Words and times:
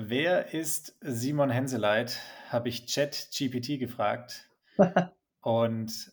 Wer 0.00 0.54
ist 0.54 0.96
Simon 1.00 1.50
Henseleit? 1.50 2.20
Habe 2.50 2.68
ich 2.68 2.86
ChatGPT 2.86 3.80
gefragt. 3.80 4.48
Und 5.42 6.12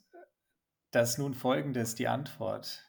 das 0.89 1.19
nun 1.19 1.35
folgende 1.35 1.81
ist 1.81 1.99
die 1.99 2.07
Antwort. 2.07 2.83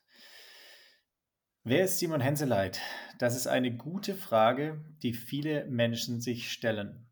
Wer 1.64 1.84
ist 1.84 1.98
Simon 1.98 2.22
Henseleit? 2.22 2.80
Das 3.18 3.36
ist 3.36 3.46
eine 3.46 3.76
gute 3.76 4.14
Frage, 4.14 4.82
die 5.02 5.12
viele 5.12 5.66
Menschen 5.66 6.22
sich 6.22 6.50
stellen. 6.50 7.06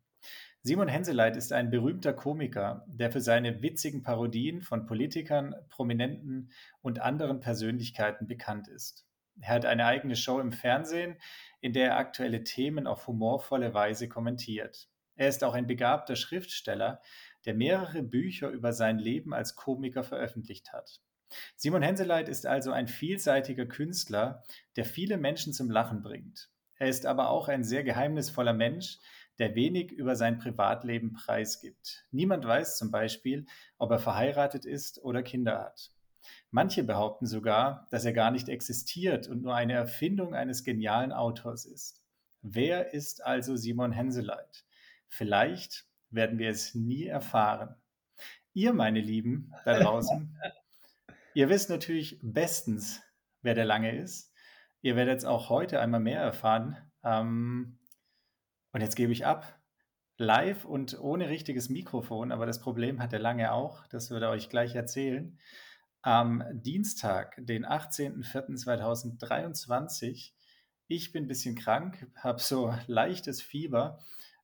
Simon 0.63 0.87
Henseleit 0.87 1.37
ist 1.37 1.53
ein 1.53 1.69
berühmter 1.69 2.13
Komiker, 2.13 2.87
der 2.87 3.11
für 3.11 3.21
seine 3.21 3.61
witzigen 3.61 4.01
Parodien 4.01 4.63
von 4.63 4.87
Politikern, 4.87 5.53
Prominenten 5.69 6.49
und 6.81 7.01
anderen 7.01 7.39
Persönlichkeiten 7.39 8.25
bekannt 8.25 8.67
ist. 8.67 9.05
Er 9.41 9.49
hat 9.49 9.65
eine 9.65 9.85
eigene 9.85 10.15
Show 10.15 10.39
im 10.39 10.51
Fernsehen, 10.51 11.17
in 11.61 11.73
der 11.73 11.89
er 11.89 11.97
aktuelle 11.97 12.43
Themen 12.43 12.87
auf 12.87 13.07
humorvolle 13.07 13.73
Weise 13.73 14.07
kommentiert. 14.07 14.87
Er 15.15 15.29
ist 15.29 15.43
auch 15.43 15.53
ein 15.53 15.67
begabter 15.67 16.15
Schriftsteller, 16.15 17.01
der 17.45 17.53
mehrere 17.53 18.03
Bücher 18.03 18.49
über 18.49 18.73
sein 18.73 18.99
Leben 18.99 19.33
als 19.33 19.55
Komiker 19.55 20.03
veröffentlicht 20.03 20.73
hat. 20.73 21.01
Simon 21.55 21.81
Henseleit 21.81 22.29
ist 22.29 22.45
also 22.45 22.71
ein 22.71 22.87
vielseitiger 22.87 23.65
Künstler, 23.65 24.43
der 24.75 24.85
viele 24.85 25.17
Menschen 25.17 25.53
zum 25.53 25.69
Lachen 25.69 26.01
bringt. 26.01 26.49
Er 26.77 26.89
ist 26.89 27.05
aber 27.05 27.29
auch 27.29 27.47
ein 27.47 27.63
sehr 27.63 27.83
geheimnisvoller 27.83 28.53
Mensch, 28.53 28.99
der 29.39 29.55
wenig 29.55 29.91
über 29.91 30.15
sein 30.15 30.37
Privatleben 30.37 31.13
preisgibt. 31.13 32.05
Niemand 32.11 32.45
weiß 32.45 32.77
zum 32.77 32.91
Beispiel, 32.91 33.45
ob 33.77 33.91
er 33.91 33.99
verheiratet 33.99 34.65
ist 34.65 35.03
oder 35.03 35.23
Kinder 35.23 35.59
hat. 35.59 35.91
Manche 36.51 36.83
behaupten 36.83 37.25
sogar, 37.25 37.87
dass 37.91 38.05
er 38.05 38.13
gar 38.13 38.31
nicht 38.31 38.49
existiert 38.49 39.27
und 39.27 39.41
nur 39.41 39.55
eine 39.55 39.73
Erfindung 39.73 40.33
eines 40.33 40.63
genialen 40.63 41.11
Autors 41.11 41.65
ist. 41.65 42.03
Wer 42.41 42.93
ist 42.93 43.25
also 43.25 43.55
Simon 43.55 43.91
Henseleit? 43.91 44.65
Vielleicht 45.09 45.85
werden 46.09 46.39
wir 46.39 46.49
es 46.49 46.75
nie 46.75 47.05
erfahren. 47.05 47.75
Ihr, 48.53 48.73
meine 48.73 49.01
Lieben, 49.01 49.53
da 49.65 49.79
draußen, 49.79 50.39
ihr 51.33 51.49
wisst 51.49 51.69
natürlich 51.69 52.19
bestens, 52.21 53.01
wer 53.41 53.53
der 53.53 53.65
Lange 53.65 53.97
ist. 53.97 54.31
Ihr 54.81 54.95
werdet 54.95 55.19
es 55.19 55.25
auch 55.25 55.49
heute 55.49 55.79
einmal 55.79 55.99
mehr 55.99 56.21
erfahren. 56.21 56.77
Ähm, 57.03 57.79
und 58.71 58.81
jetzt 58.81 58.95
gebe 58.95 59.11
ich 59.11 59.25
ab. 59.25 59.59
Live 60.17 60.63
und 60.63 60.99
ohne 60.99 61.27
richtiges 61.27 61.69
Mikrofon, 61.69 62.31
aber 62.31 62.45
das 62.45 62.61
Problem 62.61 63.01
hat 63.01 63.11
der 63.11 63.19
Lange 63.19 63.51
auch. 63.51 63.85
Das 63.87 64.11
wird 64.11 64.23
er 64.23 64.29
euch 64.29 64.49
gleich 64.49 64.75
erzählen. 64.75 65.37
Am 66.05 66.43
Dienstag, 66.51 67.35
den 67.39 67.65
18.04.2023. 67.65 70.33
Ich 70.85 71.11
bin 71.11 71.23
ein 71.23 71.27
bisschen 71.27 71.55
krank, 71.55 72.05
habe 72.17 72.39
so 72.39 72.71
leichtes 72.85 73.41
Fieber, 73.41 73.97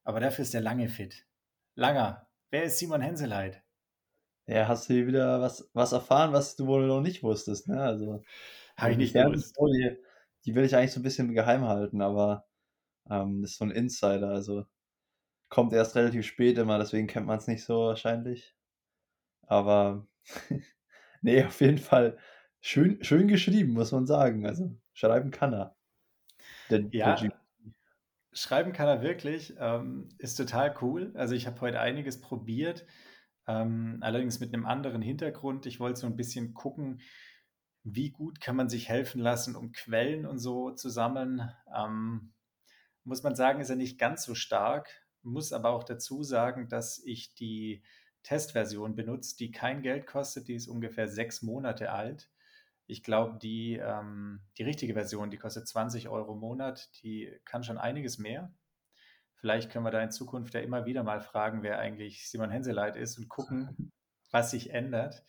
aber 0.03 0.19
dafür 0.19 0.41
ist 0.41 0.55
der 0.55 0.61
Lange 0.61 0.89
fit. 0.89 1.27
Langer, 1.75 2.27
wer 2.49 2.63
ist 2.63 2.79
Simon 2.79 3.01
Henseleit? 3.01 3.61
Ja, 4.47 4.67
hast 4.67 4.89
du 4.89 4.95
hier 4.95 5.05
wieder 5.05 5.39
was, 5.39 5.69
was 5.73 5.91
erfahren, 5.91 6.33
was 6.33 6.55
du 6.55 6.65
wohl 6.65 6.87
noch 6.87 7.01
nicht 7.01 7.21
wusstest, 7.21 7.67
ne? 7.67 7.79
Also, 7.79 8.23
Habe 8.75 8.93
ich 8.93 8.97
die 8.97 9.03
nicht 9.03 9.13
gewusst. 9.13 9.49
Story, 9.49 9.99
die 10.45 10.55
will 10.55 10.65
ich 10.65 10.75
eigentlich 10.75 10.93
so 10.93 10.99
ein 10.99 11.03
bisschen 11.03 11.31
geheim 11.35 11.65
halten, 11.65 12.01
aber 12.01 12.47
ähm, 13.07 13.43
das 13.43 13.51
ist 13.51 13.59
so 13.59 13.65
ein 13.65 13.71
Insider, 13.71 14.29
also 14.29 14.65
kommt 15.49 15.73
erst 15.73 15.95
relativ 15.95 16.25
spät 16.25 16.57
immer, 16.57 16.79
deswegen 16.79 17.05
kennt 17.05 17.27
man 17.27 17.37
es 17.37 17.45
nicht 17.45 17.63
so 17.63 17.81
wahrscheinlich. 17.81 18.55
Aber 19.45 20.07
nee, 21.21 21.43
auf 21.43 21.61
jeden 21.61 21.77
Fall 21.77 22.17
schön, 22.59 23.03
schön 23.03 23.27
geschrieben, 23.27 23.73
muss 23.73 23.91
man 23.91 24.05
sagen. 24.05 24.45
Also 24.45 24.75
schreiben 24.93 25.31
kann 25.31 25.53
er. 25.53 25.75
Der, 26.69 26.81
ja, 26.91 27.15
der 27.15 27.31
schreiben 28.33 28.73
kann 28.73 28.87
er 28.87 29.01
wirklich. 29.01 29.55
Ähm, 29.59 30.09
ist 30.17 30.35
total 30.35 30.75
cool. 30.81 31.11
Also 31.15 31.35
ich 31.35 31.47
habe 31.47 31.61
heute 31.61 31.79
einiges 31.79 32.21
probiert, 32.21 32.85
ähm, 33.47 33.97
allerdings 34.01 34.39
mit 34.39 34.53
einem 34.53 34.65
anderen 34.65 35.01
Hintergrund. 35.01 35.65
Ich 35.65 35.79
wollte 35.79 35.99
so 35.99 36.07
ein 36.07 36.15
bisschen 36.15 36.53
gucken, 36.53 37.01
wie 37.83 38.11
gut 38.11 38.39
kann 38.39 38.55
man 38.55 38.69
sich 38.69 38.89
helfen 38.89 39.21
lassen, 39.21 39.55
um 39.55 39.71
Quellen 39.71 40.25
und 40.25 40.39
so 40.39 40.71
zu 40.71 40.89
sammeln. 40.89 41.49
Ähm, 41.75 42.33
muss 43.03 43.23
man 43.23 43.35
sagen, 43.35 43.59
ist 43.59 43.69
er 43.69 43.75
nicht 43.75 43.99
ganz 43.99 44.23
so 44.23 44.35
stark. 44.35 44.89
Muss 45.23 45.51
aber 45.53 45.69
auch 45.71 45.83
dazu 45.83 46.23
sagen, 46.23 46.69
dass 46.69 47.01
ich 47.03 47.33
die 47.33 47.83
Testversion 48.23 48.95
benutze, 48.95 49.35
die 49.37 49.51
kein 49.51 49.81
Geld 49.81 50.05
kostet. 50.07 50.47
Die 50.47 50.55
ist 50.55 50.67
ungefähr 50.67 51.07
sechs 51.07 51.41
Monate 51.41 51.91
alt. 51.91 52.29
Ich 52.87 53.03
glaube, 53.03 53.39
die, 53.39 53.77
ähm, 53.77 54.41
die 54.57 54.63
richtige 54.63 54.93
Version, 54.93 55.31
die 55.31 55.37
kostet 55.37 55.67
20 55.67 56.09
Euro 56.09 56.33
im 56.33 56.39
Monat. 56.39 56.89
Die 57.03 57.31
kann 57.45 57.63
schon 57.63 57.77
einiges 57.77 58.17
mehr. 58.17 58.53
Vielleicht 59.35 59.71
können 59.71 59.85
wir 59.85 59.91
da 59.91 60.01
in 60.01 60.11
Zukunft 60.11 60.53
ja 60.53 60.59
immer 60.59 60.85
wieder 60.85 61.03
mal 61.03 61.21
fragen, 61.21 61.63
wer 61.63 61.79
eigentlich 61.79 62.29
Simon 62.29 62.51
Henseleit 62.51 62.95
ist 62.95 63.17
und 63.17 63.29
gucken, 63.29 63.91
was 64.31 64.51
sich 64.51 64.71
ändert. 64.71 65.23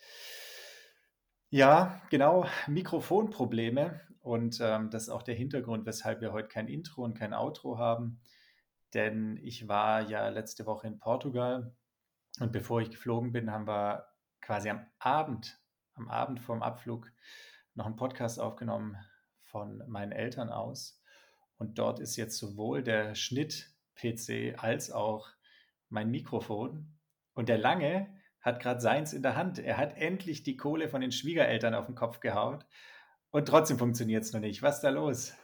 Ja, 1.50 2.02
genau, 2.10 2.46
Mikrofonprobleme. 2.66 4.00
Und 4.20 4.58
ähm, 4.60 4.90
das 4.90 5.04
ist 5.04 5.08
auch 5.08 5.22
der 5.22 5.34
Hintergrund, 5.34 5.86
weshalb 5.86 6.20
wir 6.20 6.32
heute 6.32 6.48
kein 6.48 6.68
Intro 6.68 7.02
und 7.02 7.14
kein 7.14 7.34
Outro 7.34 7.78
haben. 7.78 8.20
Denn 8.94 9.38
ich 9.42 9.68
war 9.68 10.02
ja 10.02 10.28
letzte 10.28 10.66
Woche 10.66 10.86
in 10.86 10.98
Portugal 10.98 11.74
und 12.40 12.52
bevor 12.52 12.80
ich 12.80 12.90
geflogen 12.90 13.32
bin, 13.32 13.50
haben 13.50 13.66
wir 13.66 14.06
quasi 14.40 14.70
am 14.70 14.86
Abend, 14.98 15.60
am 15.94 16.08
Abend 16.08 16.40
vorm 16.40 16.62
Abflug 16.62 17.10
noch 17.74 17.86
einen 17.86 17.96
Podcast 17.96 18.40
aufgenommen 18.40 18.96
von 19.44 19.82
meinen 19.86 20.12
Eltern 20.12 20.48
aus. 20.48 21.00
Und 21.58 21.78
dort 21.78 22.00
ist 22.00 22.16
jetzt 22.16 22.38
sowohl 22.38 22.82
der 22.82 23.14
Schnitt-PC 23.14 24.62
als 24.62 24.90
auch 24.90 25.28
mein 25.88 26.10
Mikrofon. 26.10 26.98
Und 27.34 27.48
der 27.48 27.58
Lange 27.58 28.18
hat 28.40 28.60
gerade 28.60 28.80
seins 28.80 29.12
in 29.12 29.22
der 29.22 29.36
Hand. 29.36 29.58
Er 29.58 29.76
hat 29.76 29.96
endlich 29.96 30.42
die 30.42 30.56
Kohle 30.56 30.88
von 30.88 31.00
den 31.00 31.12
Schwiegereltern 31.12 31.74
auf 31.74 31.86
den 31.86 31.94
Kopf 31.94 32.20
gehauen. 32.20 32.64
Und 33.30 33.46
trotzdem 33.46 33.78
funktioniert 33.78 34.24
es 34.24 34.32
noch 34.32 34.40
nicht. 34.40 34.62
Was 34.62 34.76
ist 34.76 34.82
da 34.82 34.90
los? 34.90 35.34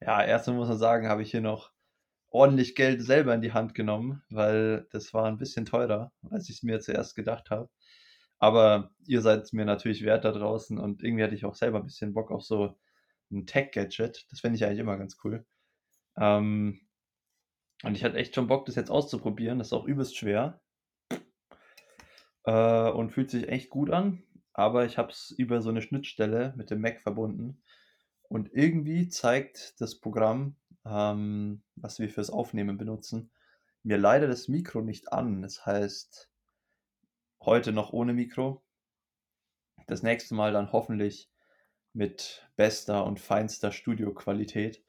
Ja, 0.00 0.22
erstmal 0.22 0.56
muss 0.56 0.68
man 0.68 0.78
sagen, 0.78 1.08
habe 1.08 1.22
ich 1.22 1.30
hier 1.30 1.40
noch 1.40 1.72
ordentlich 2.30 2.74
Geld 2.74 3.02
selber 3.02 3.34
in 3.34 3.40
die 3.40 3.52
Hand 3.52 3.74
genommen, 3.74 4.22
weil 4.30 4.86
das 4.90 5.14
war 5.14 5.26
ein 5.26 5.38
bisschen 5.38 5.66
teurer, 5.66 6.12
als 6.30 6.48
ich 6.48 6.56
es 6.56 6.62
mir 6.62 6.80
zuerst 6.80 7.14
gedacht 7.14 7.50
habe. 7.50 7.68
Aber 8.38 8.90
ihr 9.06 9.22
seid 9.22 9.52
mir 9.52 9.64
natürlich 9.64 10.04
wert 10.04 10.24
da 10.24 10.32
draußen 10.32 10.78
und 10.78 11.02
irgendwie 11.02 11.24
hatte 11.24 11.34
ich 11.34 11.44
auch 11.44 11.54
selber 11.54 11.78
ein 11.78 11.86
bisschen 11.86 12.12
Bock 12.12 12.30
auf 12.30 12.42
so 12.42 12.76
ein 13.30 13.46
Tech-Gadget. 13.46 14.26
Das 14.30 14.40
finde 14.40 14.56
ich 14.56 14.64
eigentlich 14.64 14.80
immer 14.80 14.98
ganz 14.98 15.16
cool. 15.24 15.46
Ähm, 16.18 16.80
und 17.82 17.94
ich 17.94 18.04
hatte 18.04 18.16
echt 18.16 18.34
schon 18.34 18.46
Bock, 18.46 18.66
das 18.66 18.74
jetzt 18.74 18.90
auszuprobieren. 18.90 19.58
Das 19.58 19.68
ist 19.68 19.72
auch 19.72 19.86
übelst 19.86 20.16
schwer. 20.16 20.60
Äh, 22.44 22.90
und 22.90 23.10
fühlt 23.10 23.30
sich 23.30 23.48
echt 23.48 23.70
gut 23.70 23.90
an. 23.90 24.22
Aber 24.52 24.86
ich 24.86 24.96
habe 24.98 25.10
es 25.10 25.34
über 25.36 25.60
so 25.60 25.68
eine 25.70 25.82
Schnittstelle 25.82 26.54
mit 26.56 26.70
dem 26.70 26.80
Mac 26.80 27.00
verbunden. 27.02 27.62
Und 28.22 28.50
irgendwie 28.52 29.08
zeigt 29.08 29.80
das 29.80 30.00
Programm, 30.00 30.56
ähm, 30.86 31.62
was 31.74 31.98
wir 31.98 32.08
fürs 32.08 32.30
Aufnehmen 32.30 32.78
benutzen, 32.78 33.30
mir 33.82 33.98
leider 33.98 34.26
das 34.26 34.48
Mikro 34.48 34.80
nicht 34.80 35.12
an. 35.12 35.42
Das 35.42 35.66
heißt, 35.66 36.30
heute 37.40 37.72
noch 37.72 37.92
ohne 37.92 38.12
Mikro. 38.12 38.62
Das 39.86 40.02
nächste 40.02 40.34
Mal 40.34 40.52
dann 40.52 40.72
hoffentlich 40.72 41.30
mit 41.92 42.48
bester 42.56 43.04
und 43.04 43.20
feinster 43.20 43.72
Studioqualität. 43.72 44.84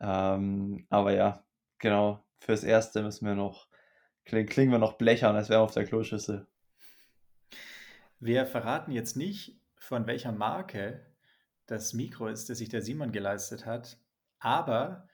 Ähm, 0.00 0.86
aber 0.90 1.12
ja, 1.12 1.44
genau, 1.78 2.24
fürs 2.38 2.64
Erste 2.64 3.02
müssen 3.02 3.26
wir 3.26 3.34
noch, 3.34 3.68
klingen, 4.24 4.48
klingen 4.48 4.72
wir 4.72 4.78
noch 4.78 4.94
blechern, 4.94 5.36
als 5.36 5.48
wären 5.48 5.60
wir 5.60 5.64
auf 5.64 5.72
der 5.72 5.86
Kloschüssel. 5.86 6.46
Wir 8.18 8.46
verraten 8.46 8.92
jetzt 8.92 9.16
nicht, 9.16 9.60
von 9.76 10.06
welcher 10.06 10.32
Marke 10.32 11.06
das 11.66 11.92
Mikro 11.92 12.28
ist, 12.28 12.48
das 12.48 12.58
sich 12.58 12.68
der 12.68 12.82
Simon 12.82 13.12
geleistet 13.12 13.66
hat, 13.66 13.98
aber 14.38 15.08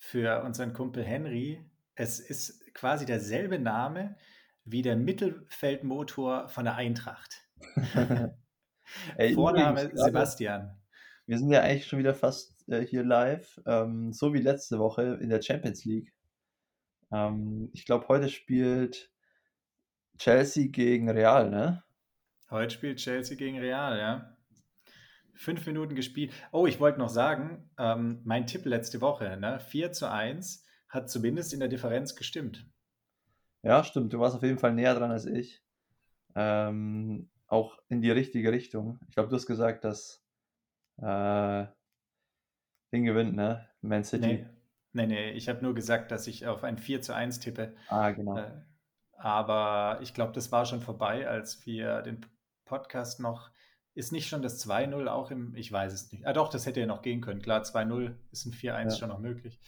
für 0.00 0.42
unseren 0.42 0.72
Kumpel 0.72 1.04
Henry. 1.04 1.64
Es 1.94 2.18
ist 2.18 2.74
quasi 2.74 3.04
derselbe 3.04 3.58
Name 3.58 4.16
wie 4.64 4.82
der 4.82 4.96
Mittelfeldmotor 4.96 6.48
von 6.48 6.64
der 6.64 6.74
Eintracht. 6.74 7.46
Ey, 9.16 9.34
Vorname 9.34 9.82
übrigens, 9.82 10.02
Sebastian. 10.02 10.76
Wir 11.26 11.38
sind 11.38 11.52
ja 11.52 11.60
eigentlich 11.60 11.86
schon 11.86 11.98
wieder 11.98 12.14
fast 12.14 12.68
äh, 12.68 12.80
hier 12.80 13.04
live, 13.04 13.60
ähm, 13.66 14.12
so 14.12 14.32
wie 14.32 14.40
letzte 14.40 14.78
Woche 14.78 15.18
in 15.20 15.28
der 15.28 15.42
Champions 15.42 15.84
League. 15.84 16.12
Ähm, 17.12 17.70
ich 17.72 17.84
glaube, 17.84 18.08
heute 18.08 18.28
spielt 18.30 19.12
Chelsea 20.18 20.68
gegen 20.68 21.10
Real, 21.10 21.50
ne? 21.50 21.84
Heute 22.50 22.74
spielt 22.74 22.98
Chelsea 22.98 23.36
gegen 23.36 23.58
Real, 23.58 23.98
ja. 23.98 24.36
Fünf 25.40 25.66
Minuten 25.66 25.94
gespielt. 25.94 26.32
Oh, 26.52 26.66
ich 26.66 26.80
wollte 26.80 26.98
noch 26.98 27.08
sagen, 27.08 27.70
ähm, 27.78 28.20
mein 28.24 28.46
Tipp 28.46 28.66
letzte 28.66 29.00
Woche, 29.00 29.38
ne, 29.38 29.58
4 29.58 29.90
zu 29.92 30.10
1, 30.10 30.66
hat 30.88 31.08
zumindest 31.08 31.54
in 31.54 31.60
der 31.60 31.68
Differenz 31.68 32.14
gestimmt. 32.14 32.68
Ja, 33.62 33.82
stimmt. 33.82 34.12
Du 34.12 34.20
warst 34.20 34.36
auf 34.36 34.42
jeden 34.42 34.58
Fall 34.58 34.74
näher 34.74 34.94
dran 34.94 35.10
als 35.10 35.24
ich. 35.24 35.62
Ähm, 36.34 37.30
auch 37.46 37.78
in 37.88 38.02
die 38.02 38.10
richtige 38.10 38.52
Richtung. 38.52 39.00
Ich 39.08 39.14
glaube, 39.14 39.30
du 39.30 39.36
hast 39.36 39.46
gesagt, 39.46 39.84
dass 39.84 40.22
äh, 40.98 41.66
Ding 42.92 43.04
gewinnt, 43.04 43.34
ne? 43.34 43.66
Man 43.80 44.04
City. 44.04 44.26
Nee, 44.26 44.46
Ne, 44.92 45.06
ne, 45.06 45.32
ich 45.32 45.48
habe 45.48 45.62
nur 45.62 45.74
gesagt, 45.74 46.10
dass 46.10 46.26
ich 46.26 46.46
auf 46.46 46.64
ein 46.64 46.76
4:1 46.76 47.40
tippe. 47.40 47.76
Ah, 47.88 48.10
genau. 48.10 48.36
Äh, 48.36 48.50
aber 49.12 50.00
ich 50.02 50.14
glaube, 50.14 50.32
das 50.32 50.50
war 50.50 50.66
schon 50.66 50.80
vorbei, 50.80 51.28
als 51.28 51.64
wir 51.64 52.02
den 52.02 52.26
Podcast 52.64 53.20
noch 53.20 53.50
ist 53.94 54.12
nicht 54.12 54.28
schon 54.28 54.42
das 54.42 54.58
2:0 54.58 55.08
auch 55.08 55.30
im 55.30 55.54
ich 55.56 55.70
weiß 55.72 55.92
es 55.92 56.12
nicht. 56.12 56.26
Ah 56.26 56.32
doch, 56.32 56.48
das 56.48 56.66
hätte 56.66 56.80
ja 56.80 56.86
noch 56.86 57.02
gehen 57.02 57.20
können. 57.20 57.42
Klar, 57.42 57.62
2:0 57.64 58.18
ist 58.32 58.46
'n 58.46 58.52
4:1 58.52 58.96
Ja. 58.96 58.98
schon 58.98 59.08
noch 59.10 59.18
möglich. 59.20 59.58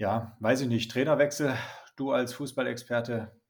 Ja, 0.00 0.36
weiß 0.40 0.60
ich 0.62 0.68
nicht. 0.68 0.90
Trainerwechsel, 0.90 1.54
du 1.96 2.12
als 2.12 2.34
Fußballexperte 2.34 3.40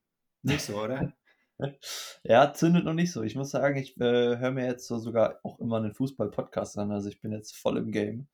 nicht 0.42 0.64
so, 0.64 0.80
oder? 0.80 1.12
Ja, 2.24 2.52
zündet 2.54 2.84
noch 2.84 2.92
nicht 2.94 3.12
so. 3.12 3.22
Ich 3.22 3.36
muss 3.36 3.50
sagen, 3.50 3.76
ich, 3.76 3.96
äh, 4.00 4.38
höre 4.38 4.50
mir 4.52 4.66
jetzt 4.66 4.86
so 4.88 4.98
sogar 4.98 5.40
auch 5.44 5.58
immer 5.60 5.80
'nen 5.80 5.94
Fußball-Podcast 5.94 6.78
an. 6.78 6.90
Also, 6.92 7.08
ich 7.08 7.20
bin 7.20 7.32
jetzt 7.32 7.56
voll 7.56 7.78
im 7.78 7.92
Game. 7.92 8.28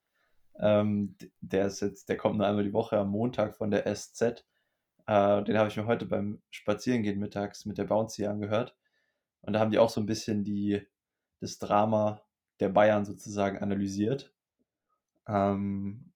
Ähm, 0.61 1.17
der 1.41 1.67
ist 1.69 1.81
jetzt 1.83 2.09
der 2.11 2.17
kommt 2.19 2.39
nur 2.39 2.47
einmal 2.49 2.65
die 2.65 2.73
Woche 2.75 2.99
am 2.99 3.11
Montag 3.11 3.57
von 3.57 3.71
der 3.73 3.87
SZ. 3.87 4.47
Äh, 5.07 5.45
den 5.45 5.59
habe 5.59 5.69
ich 5.71 5.77
mir 5.79 5.87
heute 5.87 6.07
beim 6.07 6.43
Spazierengehen 6.51 7.19
mittags 7.21 7.67
mit 7.67 7.79
der 7.79 7.85
Bouncy 7.87 8.27
angehört. 8.27 8.77
Und 9.43 9.55
da 9.55 9.61
haben 9.61 9.73
die 9.73 9.79
auch 9.81 9.91
so 9.91 10.01
'n 10.03 10.07
bisschen 10.07 10.45
die 10.45 10.87
das 11.43 11.59
Drama 11.59 12.23
der 12.61 12.71
Bayern 12.71 13.05
sozusagen 13.05 13.59
analysiert. 13.59 14.33
Ähm 15.29 16.12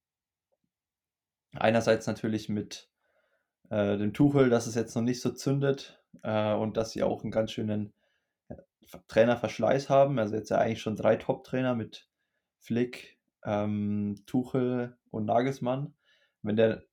einerseits 1.55 2.07
natürlich 2.07 2.49
mit, 2.49 2.91
äh, 3.71 3.97
dem 3.99 4.15
Tuchel, 4.15 4.51
dass 4.51 4.67
es 4.67 4.75
jetzt 4.75 4.95
noch 4.97 5.03
nicht 5.03 5.21
so 5.21 5.31
zündet, 5.31 6.03
äh, 6.23 6.55
und 6.55 6.77
dass 6.77 6.93
sie 6.93 7.03
auch 7.03 7.25
'n 7.25 7.31
ganz 7.31 7.53
schönen, 7.53 7.93
äh, 8.49 8.57
Ver 8.87 9.03
Trainerverschleiß 9.09 9.91
haben. 9.91 10.19
Also, 10.19 10.37
jetzt 10.37 10.51
ja 10.51 10.59
eigentlich 10.59 10.83
schon 10.83 10.97
3 10.97 11.17
Top-Trainer 11.17 11.75
mit 11.77 12.09
Flick, 12.61 13.19
ähm, 13.45 14.17
Tuchel 14.27 14.97
und 15.11 15.27
Nagelsmann. 15.27 15.95
Wenn 16.43 16.57
der, 16.57 16.85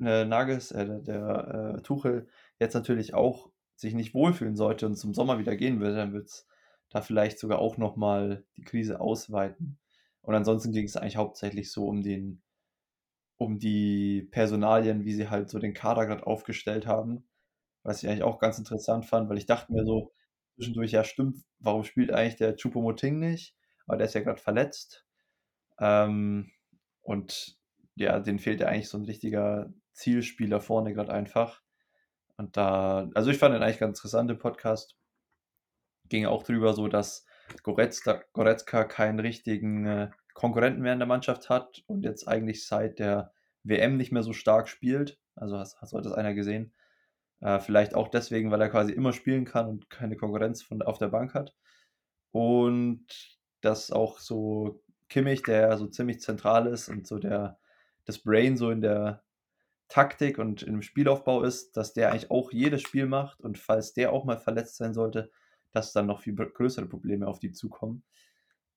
äh, 0.00 0.24
Nagels 0.26 0.72
äh, 0.72 1.02
der 1.02 1.76
äh, 1.78 1.82
Tuchel 1.82 2.28
jetzt 2.60 2.74
natürlich 2.74 3.14
auch 3.14 3.50
sich 3.76 3.94
nicht 3.94 4.14
wohlfühlen 4.14 4.56
sollte 4.56 4.86
und 4.86 4.96
zum 4.96 5.14
Sommer 5.14 5.38
wieder 5.40 5.56
gehen 5.56 5.80
will, 5.80 5.94
dann 5.96 6.12
wird's 6.14 6.48
da 6.90 7.02
vielleicht 7.02 7.38
sogar 7.38 7.58
auch 7.60 7.76
noch 7.78 7.96
mal 7.96 8.44
die 8.56 8.62
Krise 8.62 9.00
ausweiten. 9.00 9.78
Und 10.22 10.34
ansonsten 10.34 10.72
ging's 10.72 10.96
eigentlich 10.96 11.16
hauptsächlich 11.16 11.72
so 11.72 11.86
um 11.88 12.02
den 12.02 12.42
um 13.38 13.58
die 13.58 14.22
Personalien, 14.30 15.04
wie 15.04 15.12
sie 15.14 15.28
halt 15.30 15.50
so 15.50 15.58
den 15.58 15.74
Kader 15.74 16.06
grad 16.06 16.22
aufgestellt 16.24 16.86
haben, 16.86 17.28
was 17.82 18.02
ich 18.02 18.08
eigentlich 18.08 18.22
auch 18.24 18.38
ganz 18.40 18.58
interessant 18.58 19.06
fand, 19.06 19.28
weil 19.30 19.38
ich 19.38 19.46
dachte 19.46 19.72
mir 19.72 19.84
so 19.84 20.12
zwischendurch: 20.56 20.92
„Ja, 20.92 21.04
stimmt, 21.04 21.38
warum 21.60 21.84
spielt 21.84 22.12
eigentlich 22.12 22.36
der 22.36 22.56
Choupo-Moting 22.56 23.18
nicht?“ 23.20 23.56
Aber 23.86 23.98
der 23.98 24.06
ist 24.06 24.14
ja 24.14 24.22
grad 24.22 24.40
verletzt. 24.40 25.06
Ähm, 25.80 26.50
und 27.02 27.58
ja, 27.96 28.20
denen 28.20 28.38
fehlt 28.40 28.60
ja 28.60 28.68
eigentlich 28.68 28.88
so 28.90 28.98
'n 28.98 29.04
richtiger 29.06 29.72
Zielspieler 29.94 30.60
vorne 30.62 30.94
grad 30.94 31.10
einfach. 31.10 31.62
Und 32.38 32.56
da 32.58 33.10
also, 33.14 33.30
ich 33.30 33.38
fand 33.38 33.54
den 33.56 33.62
eigentlich 33.64 33.80
ganz 33.80 33.98
interessant, 34.00 34.30
den 34.30 34.38
Podcast. 34.40 34.96
Ging 36.08 36.26
auch 36.26 36.42
drüber 36.42 36.74
so, 36.74 36.88
dass 36.88 37.26
Goretzka 37.62 38.22
Goretzka 38.32 38.84
keinen 38.84 39.20
richtigen, 39.20 39.86
äh, 39.86 40.10
Konkurrenten 40.34 40.82
mehr 40.82 40.92
in 40.92 40.98
der 40.98 41.08
Mannschaft 41.08 41.48
hat 41.48 41.82
und 41.86 42.04
jetzt 42.04 42.28
eigentlich 42.28 42.66
seit 42.66 42.98
der 42.98 43.32
WM 43.62 43.96
nicht 43.96 44.12
mehr 44.12 44.22
so 44.22 44.32
stark 44.32 44.68
spielt. 44.68 45.18
Also, 45.34 45.62
so 45.64 45.98
hat 45.98 46.04
das 46.04 46.12
einer 46.12 46.34
gesehen. 46.34 46.74
Äh, 47.40 47.60
vielleicht 47.60 47.94
auch 47.94 48.08
deswegen, 48.08 48.50
weil 48.50 48.60
er 48.60 48.68
quasi 48.68 48.92
immer 48.92 49.12
spielen 49.12 49.44
kann 49.44 49.66
und 49.66 49.90
keine 49.90 50.16
Konkurrenz 50.16 50.62
von 50.62 50.82
auf 50.82 50.98
der 50.98 51.08
Bank 51.08 51.34
hat. 51.34 51.54
Und 52.32 53.06
dass 53.62 53.90
auch 53.90 54.18
so 54.18 54.82
Kimmich, 55.08 55.42
der 55.42 55.76
so 55.78 55.86
ziemlich 55.86 56.20
zentral 56.20 56.66
ist 56.66 56.88
und 56.88 57.06
so 57.06 57.18
der 57.18 57.58
das 58.04 58.18
Brain 58.18 58.56
so 58.56 58.70
in 58.70 58.80
der 58.80 59.22
Taktik 59.88 60.38
und 60.38 60.62
im 60.62 60.82
Spielaufbau 60.82 61.42
ist, 61.42 61.76
dass 61.76 61.92
der 61.92 62.10
eigentlich 62.10 62.30
auch 62.30 62.52
jedes 62.52 62.82
Spiel 62.82 63.06
macht 63.06 63.40
und 63.40 63.58
falls 63.58 63.92
der 63.94 64.12
auch 64.12 64.24
mal 64.24 64.38
verletzt 64.38 64.76
sein 64.76 64.94
sollte, 64.94 65.30
dass 65.76 65.92
dann 65.94 66.06
noch 66.08 66.20
viel 66.22 66.34
größere 66.36 66.86
Probleme 66.88 67.28
auf 67.28 67.40
die 67.40 67.52
zukommen. 67.52 68.04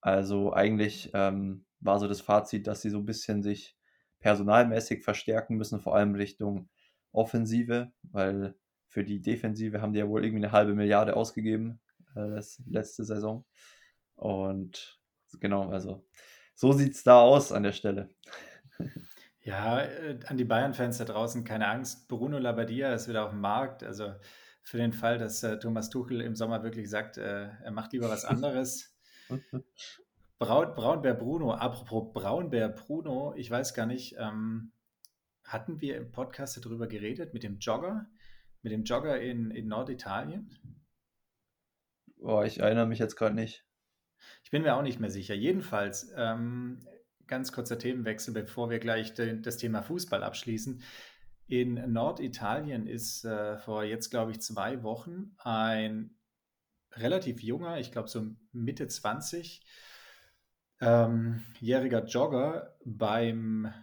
Also, 0.01 0.53
eigentlich, 0.53 1.11
ähm, 1.15 1.65
war 1.81 1.99
so 1.99 2.07
das 2.09 2.21
Fazit, 2.21 2.67
dass 2.67 2.81
sie 2.83 2.89
so 2.91 2.99
'n 2.99 3.05
bisschen 3.07 3.43
sich 3.43 3.77
personalmäßig 4.21 5.03
verstärken 5.03 5.57
müssen, 5.57 5.81
vor 5.81 5.95
allem 5.95 6.15
Richtung 6.15 6.69
Offensive, 7.13 7.91
weil 8.03 8.55
für 8.89 9.03
die 9.05 9.21
Defensive 9.21 9.81
haben 9.81 9.93
die 9.93 9.99
ja 9.99 10.09
wohl 10.09 10.23
irgendwie 10.25 10.41
'ne 10.43 10.51
1/2 10.53 10.75
Milliarde 10.75 11.15
ausgegeben, 11.17 11.81
äh, 12.15 12.21
letz 12.27 12.61
letzte 12.67 13.05
Saison. 13.05 13.45
Und 14.15 15.01
genau, 15.41 15.69
also, 15.71 16.07
so 16.55 16.73
sieht's 16.73 17.03
da 17.03 17.21
aus 17.21 17.51
an 17.53 17.63
der 17.63 17.73
Stelle. 17.73 18.09
Ja, 19.41 19.79
äh, 19.81 20.19
an 20.27 20.37
die 20.37 20.43
Bayern-Fans 20.43 20.97
da 20.97 21.05
draußen, 21.05 21.45
keine 21.45 21.67
Angst. 21.69 22.09
Bruno 22.09 22.37
Labbadia 22.39 22.93
ist 22.93 23.07
wieder 23.07 23.25
aufm 23.25 23.39
Markt. 23.39 23.83
Also, 23.83 24.15
für 24.61 24.77
den 24.77 24.93
Fall, 24.93 25.17
dass, 25.17 25.43
äh, 25.43 25.59
Thomas 25.59 25.89
Tuchel 25.89 26.21
im 26.21 26.35
Sommer 26.35 26.63
wirklich 26.63 26.89
sagt, 26.89 27.17
äh, 27.17 27.49
er 27.63 27.71
macht 27.71 27.93
lieber 27.93 28.09
was 28.09 28.25
anderes. 28.25 28.95
Braun 30.39 30.73
Braunbär 30.73 31.13
Bruno 31.15 31.53
apropos 31.53 32.13
Braunbär 32.13 32.69
Bruno, 32.69 33.33
ich 33.35 33.51
weiß 33.51 33.73
gar 33.73 33.85
nicht, 33.85 34.15
ähm, 34.17 34.71
hatten 35.43 35.81
wir 35.81 35.97
im 35.97 36.11
Podcast 36.11 36.55
da 36.55 36.61
drüber 36.61 36.87
geredet 36.87 37.33
mit 37.33 37.43
dem 37.43 37.59
Jogger 37.59 38.07
mit 38.61 38.71
dem 38.71 38.83
Jogger 38.83 39.19
in 39.19 39.51
in 39.51 39.67
Norditalien? 39.67 40.49
Oh, 42.21 42.43
ich 42.43 42.59
erinnere 42.59 42.87
mich 42.87 42.99
jetzt 42.99 43.15
grad 43.15 43.33
nicht. 43.33 43.65
Ich 44.43 44.51
bin 44.51 44.63
mir 44.63 44.75
auch 44.75 44.81
nicht 44.81 44.99
mehr 44.99 45.09
sicher. 45.09 45.33
Jedenfalls, 45.33 46.11
ähm, 46.15 46.85
ganz 47.27 47.51
kurzer 47.51 47.77
Themenwechsel, 47.77 48.33
bevor 48.33 48.69
wir 48.69 48.79
gleich 48.79 49.13
den 49.13 49.41
das 49.41 49.57
Thema 49.57 49.81
Fußball 49.83 50.23
abschließen. 50.23 50.81
In 51.49 51.91
Norditalien 51.91 52.85
ist, 52.85 53.25
äh, 53.25 53.57
vor 53.57 53.83
jetzt, 53.83 54.11
glaube 54.11 54.31
ich, 54.31 54.39
2 54.39 54.83
Wochen 54.83 55.35
ein 55.39 56.15
relativ 56.93 57.41
junger, 57.41 57.79
ich 57.79 57.91
glaube 57.91 58.07
so 58.07 58.35
Mitte 58.51 58.87
20, 58.87 59.65
ähm, 60.79 61.43
jähriger 61.59 62.05
Jogger 62.05 62.77
beim 62.85 63.73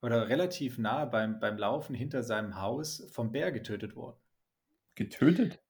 oder 0.00 0.28
relativ 0.28 0.78
nah 0.78 1.06
beim 1.06 1.40
beim 1.40 1.58
Laufen 1.58 1.94
hinter 1.94 2.22
seinem 2.22 2.60
Haus 2.60 3.08
vom 3.10 3.32
Bär 3.32 3.50
getötet 3.50 3.96
worden. 3.96 4.20
Getötet? 4.94 5.60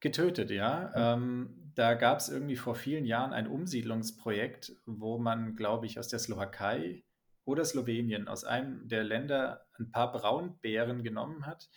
Getötet, 0.00 0.50
ja. 0.50 1.14
Ähm, 1.14 1.72
da 1.76 1.94
gab's 1.94 2.28
irgendwie 2.28 2.56
vor 2.56 2.74
vielen 2.74 3.04
Jahren 3.04 3.32
ein 3.32 3.46
Umsiedlungsprojekt, 3.46 4.72
wo 4.84 5.18
man, 5.18 5.54
glaube 5.54 5.86
ich, 5.86 5.98
aus 5.98 6.08
der 6.08 6.18
Slowakei 6.18 7.04
oder 7.48 7.64
Slowenien, 7.64 8.28
aus 8.28 8.44
einem 8.44 8.88
der 8.88 9.04
Länder 9.04 9.66
'n 9.80 9.90
paar 9.92 10.12
Braunbären 10.12 11.02
genommen 11.04 11.46
hat 11.46 11.70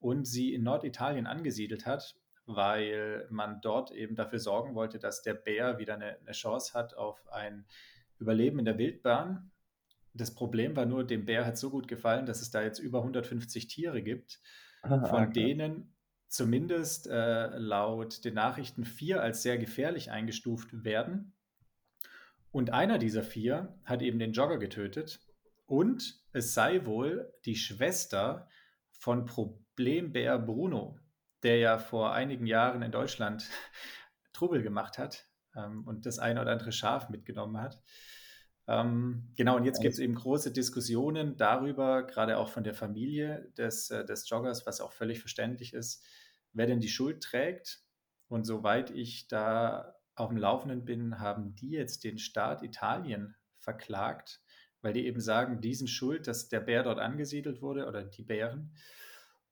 und 0.00 0.26
sie 0.26 0.54
in 0.54 0.64
Norditalien 0.64 1.26
angesiedelt 1.28 1.86
hat, 1.86 2.16
weil 2.46 3.26
man 3.30 3.60
dort 3.62 3.92
eben 3.92 4.16
dafür 4.16 4.40
sorgen 4.40 4.74
wollte, 4.74 4.98
dass 5.00 5.22
der 5.22 5.34
Bär 5.34 5.78
wieder 5.78 5.96
'ne 5.98 6.18
'ne 6.24 6.32
Chance 6.32 6.74
hat 6.74 6.94
auf 6.96 7.28
ein 7.32 7.66
Überleben 8.18 8.58
in 8.60 8.66
der 8.66 8.78
Wildbahn. 8.78 9.52
Das 10.14 10.34
Problem 10.34 10.76
war 10.76 10.86
nur, 10.86 11.04
dem 11.06 11.26
Bär 11.26 11.46
hat's 11.46 11.60
so 11.60 11.70
gut 11.70 11.88
gefallen, 11.88 12.26
dass 12.26 12.42
es 12.42 12.50
da 12.50 12.62
jetzt 12.62 12.78
über 12.80 13.02
150 13.04 13.68
Tiere 13.68 14.02
gibt, 14.02 14.40
Ah, 14.84 14.98
von 15.00 15.32
krass. 15.32 15.32
denen 15.34 15.96
zumindest, 16.28 17.06
äh, 17.08 17.58
laut 17.58 18.24
den 18.24 18.34
Nachrichten 18.34 18.84
4 18.86 19.22
als 19.22 19.42
sehr 19.42 19.58
gefährlich 19.58 20.10
eingestuft 20.12 20.84
werden. 20.84 21.34
Und 22.52 22.70
einer 22.70 22.98
dieser 22.98 23.22
4 23.22 23.80
hat 23.84 24.02
eben 24.02 24.18
den 24.18 24.32
Jogger 24.32 24.58
getötet 24.58 25.20
und 25.66 26.22
es 26.32 26.54
sei 26.54 26.84
wohl 26.86 27.32
die 27.44 27.56
Schwester 27.56 28.48
von 28.90 29.24
Problembär 29.24 30.38
Bruno, 30.38 30.98
der 31.42 31.56
ja 31.56 31.78
vor 31.78 32.12
einigen 32.12 32.46
Jahren 32.46 32.82
in 32.82 32.92
Deutschland 32.92 33.48
Trubel 34.32 34.62
gemacht 34.62 34.98
hat, 34.98 35.26
ähm, 35.56 35.86
und 35.86 36.06
das 36.06 36.18
eine 36.18 36.40
oder 36.40 36.52
andere 36.52 36.72
Schaf 36.72 37.08
mitgenommen 37.08 37.58
hat. 37.58 37.82
Ähm, 38.68 39.32
genau, 39.34 39.56
und 39.56 39.64
jetzt 39.64 39.80
gibt's 39.80 39.98
eben 39.98 40.14
große 40.14 40.52
Diskussionen 40.52 41.36
darüber, 41.36 42.04
grade 42.04 42.38
auch 42.38 42.48
von 42.48 42.64
der 42.64 42.74
Familie 42.74 43.50
des 43.56 43.90
äh, 43.90 44.04
des 44.04 44.28
Joggers, 44.28 44.66
was 44.66 44.80
auch 44.80 44.92
völlig 44.92 45.20
verständlich 45.20 45.74
ist, 45.74 46.04
wer 46.52 46.66
denn 46.66 46.80
die 46.80 46.88
Schuld 46.88 47.22
trägt. 47.22 47.82
Und 48.28 48.44
soweit 48.44 48.90
ich 48.90 49.28
da 49.28 49.94
aufm 50.14 50.36
Laufenden 50.36 50.84
bin, 50.84 51.18
haben 51.20 51.54
die 51.56 51.70
jetzt 51.70 52.04
den 52.04 52.18
Staat 52.18 52.62
Italien 52.62 53.36
verklagt, 53.58 54.42
weil 54.82 54.92
die 54.92 55.06
eben 55.06 55.20
sagen, 55.20 55.60
die 55.60 55.74
sind 55.74 55.88
schuld, 55.88 56.26
dass 56.26 56.48
der 56.48 56.60
Bär 56.60 56.82
dort 56.82 56.98
angesiedelt 56.98 57.62
wurde 57.62 57.86
oder 57.86 58.04
die 58.04 58.22
Bären. 58.24 58.74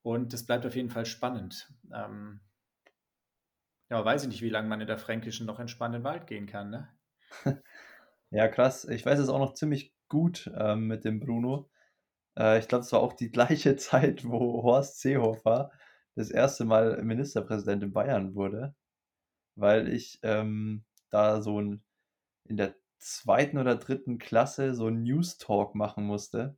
Und 0.03 0.33
das 0.33 0.47
bleibt 0.47 0.67
auf 0.67 0.77
jeden 0.77 0.91
Fall 0.91 1.07
spannend. 1.07 1.73
Ähm 1.93 2.41
ja, 3.91 4.03
weiß 4.05 4.23
ich 4.23 4.29
nicht, 4.29 4.41
wie 4.43 4.49
lang 4.49 4.69
man 4.69 4.81
in 4.81 4.87
der 4.87 4.97
Fränkischen 4.99 5.45
noch 5.47 5.61
in 5.61 5.67
'n 5.69 6.03
Wald 6.05 6.27
gehen 6.27 6.47
kann, 6.47 6.71
ne? 6.71 6.89
Ja, 8.31 8.49
krass. 8.49 8.85
Ich 8.87 9.05
weiß 9.07 9.19
es 9.21 9.29
auch 9.29 9.39
noch 9.39 9.55
ziemlich 9.55 9.95
gut, 10.09 10.51
ähm, 10.57 10.87
mit 10.89 11.05
dem 11.05 11.21
Bruno. 11.21 11.71
Äh, 12.39 12.61
ich 12.61 12.69
glaube, 12.69 12.85
es 12.85 12.93
war 12.93 13.01
auch 13.01 13.15
die 13.15 13.31
gleiche 13.33 13.77
Zeit, 13.77 14.27
wo 14.29 14.63
Horst 14.65 15.01
Seehofer 15.01 15.73
das 16.17 16.31
1. 16.31 16.65
Mal 16.67 17.03
Ministerpräsident 17.05 17.83
in 17.85 17.93
Bayern 17.93 18.35
wurde, 18.37 18.75
weil 19.61 19.89
ich, 19.89 20.21
ähm, 20.23 20.85
da 21.11 21.43
so 21.43 21.59
'n 21.61 21.83
in 22.45 22.57
der 22.59 22.77
2. 22.99 23.59
oder 23.59 23.77
3. 23.77 24.19
Klasse 24.21 24.75
so 24.75 24.89
'n 24.89 25.03
Newstalk 25.05 25.75
machen 25.77 26.05
musste. 26.07 26.57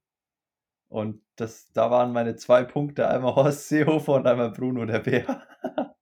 Und 0.88 1.22
das, 1.36 1.72
da 1.72 1.90
waren 1.90 2.12
meine 2.12 2.36
zwei 2.36 2.64
Punkte, 2.64 3.08
einmal 3.08 3.34
Horst 3.36 3.68
Seehofer 3.68 4.14
und 4.14 4.26
einmal 4.28 4.52
Bruno 4.52 4.86
der 4.86 5.00
Bär. 5.00 5.48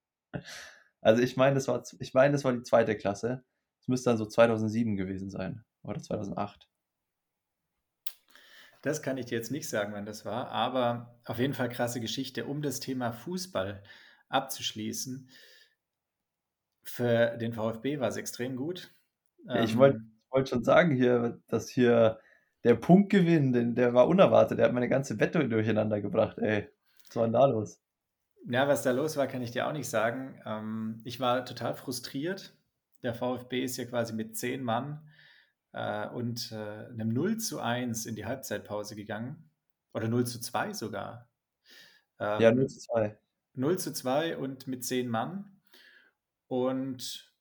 also 1.03 1.23
ich 1.23 1.37
meine, 1.37 1.55
das 1.55 1.69
war, 1.69 1.83
ich 2.01 2.15
meine, 2.15 2.33
das 2.33 2.45
war 2.45 2.53
die 2.53 2.63
zweite 2.63 2.97
Klasse. 2.97 3.45
Das 3.81 3.89
müsste 3.89 4.11
dann 4.11 4.19
so 4.19 4.27
2007 4.27 4.97
gewesen 4.97 5.31
sein 5.31 5.65
oder 5.83 6.01
2008. 6.03 6.69
Das 8.83 9.03
kann 9.03 9.19
ich 9.19 9.27
dir 9.27 9.37
jetzt 9.37 9.51
nicht 9.51 9.69
sagen, 9.69 9.93
wann 9.93 10.07
das 10.07 10.25
war, 10.25 10.49
aber 10.49 11.21
auf 11.27 11.39
jeden 11.39 11.53
Fall 11.55 11.69
krasse 11.69 12.01
Geschichte, 12.01 12.47
um 12.47 12.63
das 12.63 12.81
Thema 12.81 13.13
Fußball 13.13 13.83
abzuschließen. 14.29 15.29
Für 16.83 17.37
den 17.37 17.53
VfB 17.53 18.01
war 18.01 18.09
es 18.09 18.17
extrem 18.17 18.57
gut. 18.57 18.95
Ja, 19.47 19.63
ich 19.63 19.77
wollte 19.77 19.99
ähm, 19.99 20.11
wollt 20.31 20.49
schon 20.49 20.65
sagen 20.65 20.95
hier, 20.95 21.41
dass 21.49 21.69
hier 21.69 22.21
der 22.65 22.75
Punktgewinn, 22.75 23.53
den, 23.53 23.75
der 23.75 23.95
war 23.95 24.09
unerwartet. 24.09 24.59
Der 24.59 24.67
hat 24.67 24.73
meine 24.73 24.89
ganze 24.89 25.19
Wette 25.19 25.49
durcheinander 25.49 26.01
gebracht, 26.01 26.39
ey. 26.39 26.69
Was 27.07 27.17
war 27.17 27.25
denn 27.25 27.33
da 27.33 27.47
los? 27.47 27.81
Ja, 28.49 28.69
was 28.69 28.83
da 28.83 28.93
los 28.93 29.17
war, 29.17 29.27
kann 29.27 29.43
ich 29.43 29.51
dir 29.51 29.67
auch 29.67 29.73
nicht 29.73 29.89
sagen. 29.89 30.41
Ähm, 30.47 31.01
ich 31.05 31.21
war 31.21 31.45
total 31.45 31.75
frustriert. 31.75 32.57
Der 33.03 33.15
VfB 33.15 33.65
ist 33.65 33.77
ja 33.77 33.85
quasi 33.85 34.15
mit 34.15 34.37
zehn 34.37 34.63
Mann 34.63 35.09
äh, 35.73 36.09
und 36.09 36.53
äh, 36.53 36.87
einem 36.87 37.09
0 37.09 37.39
zu 37.39 37.61
1 37.61 38.07
in 38.07 38.15
die 38.15 38.27
Halbzeitpause 38.27 38.97
gegangen. 38.97 39.51
Oder 39.93 40.09
0 40.09 40.27
zu 40.27 40.41
2 40.41 40.73
sogar. 40.73 41.29
Ähm, 42.19 42.41
ja, 42.41 42.53
0 42.53 42.67
zu 42.69 42.79
2. 42.79 43.19
0 43.55 43.79
zu 43.79 43.93
2 43.93 44.37
und 44.37 44.67
mit 44.67 44.85
zehn 44.85 45.09
Mann. 45.09 45.60
Und 46.51 47.33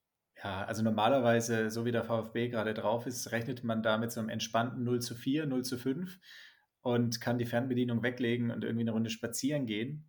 ja, 0.43 0.65
also 0.65 0.83
normalerweise, 0.83 1.71
so 1.71 1.83
wie 1.83 1.91
der 1.91 2.03
VfB 2.03 2.49
gerade 2.49 2.75
drauf 2.75 3.07
ist, 3.07 3.31
rechnet 3.31 3.63
man 3.63 3.81
da 3.81 3.97
mit 3.97 4.11
so 4.11 4.19
einem 4.19 4.29
entspannten 4.29 4.83
0 4.83 5.01
zu 5.01 5.15
4, 5.15 5.47
0 5.47 5.63
zu 5.63 5.79
5 5.79 6.19
und 6.81 7.19
kann 7.19 7.39
die 7.39 7.47
Fernbedienung 7.47 8.03
weglegen 8.03 8.51
und 8.51 8.63
irgendwie 8.63 8.83
eine 8.83 8.91
Runde 8.91 9.09
spazieren 9.09 9.65
gehen. 9.65 10.05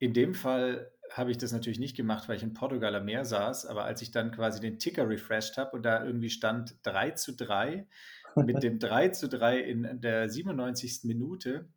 In 0.00 0.12
dem 0.12 0.34
Fall 0.34 0.90
habe 1.12 1.30
ich 1.30 1.38
das 1.38 1.52
natürlich 1.52 1.78
nicht 1.78 1.96
gemacht, 1.96 2.28
weil 2.28 2.36
ich 2.36 2.42
in 2.42 2.52
Portugal 2.52 2.96
am 2.96 3.04
Meer 3.04 3.24
saß, 3.24 3.66
aber 3.66 3.84
als 3.84 4.02
ich 4.02 4.10
dann 4.10 4.32
quasi 4.32 4.58
den 4.58 4.80
Ticker 4.80 5.08
refreshed 5.08 5.56
habe 5.56 5.76
und 5.76 5.84
da 5.84 6.04
irgendwie 6.04 6.30
stand 6.30 6.80
3 6.82 7.12
zu 7.12 7.36
3, 7.36 7.86
mit 8.34 8.64
dem 8.64 8.78
3 8.80 9.10
zu 9.10 9.28
3 9.28 9.60
in 9.60 10.00
der 10.00 10.28
97. 10.28 11.04
Minute, 11.04 11.68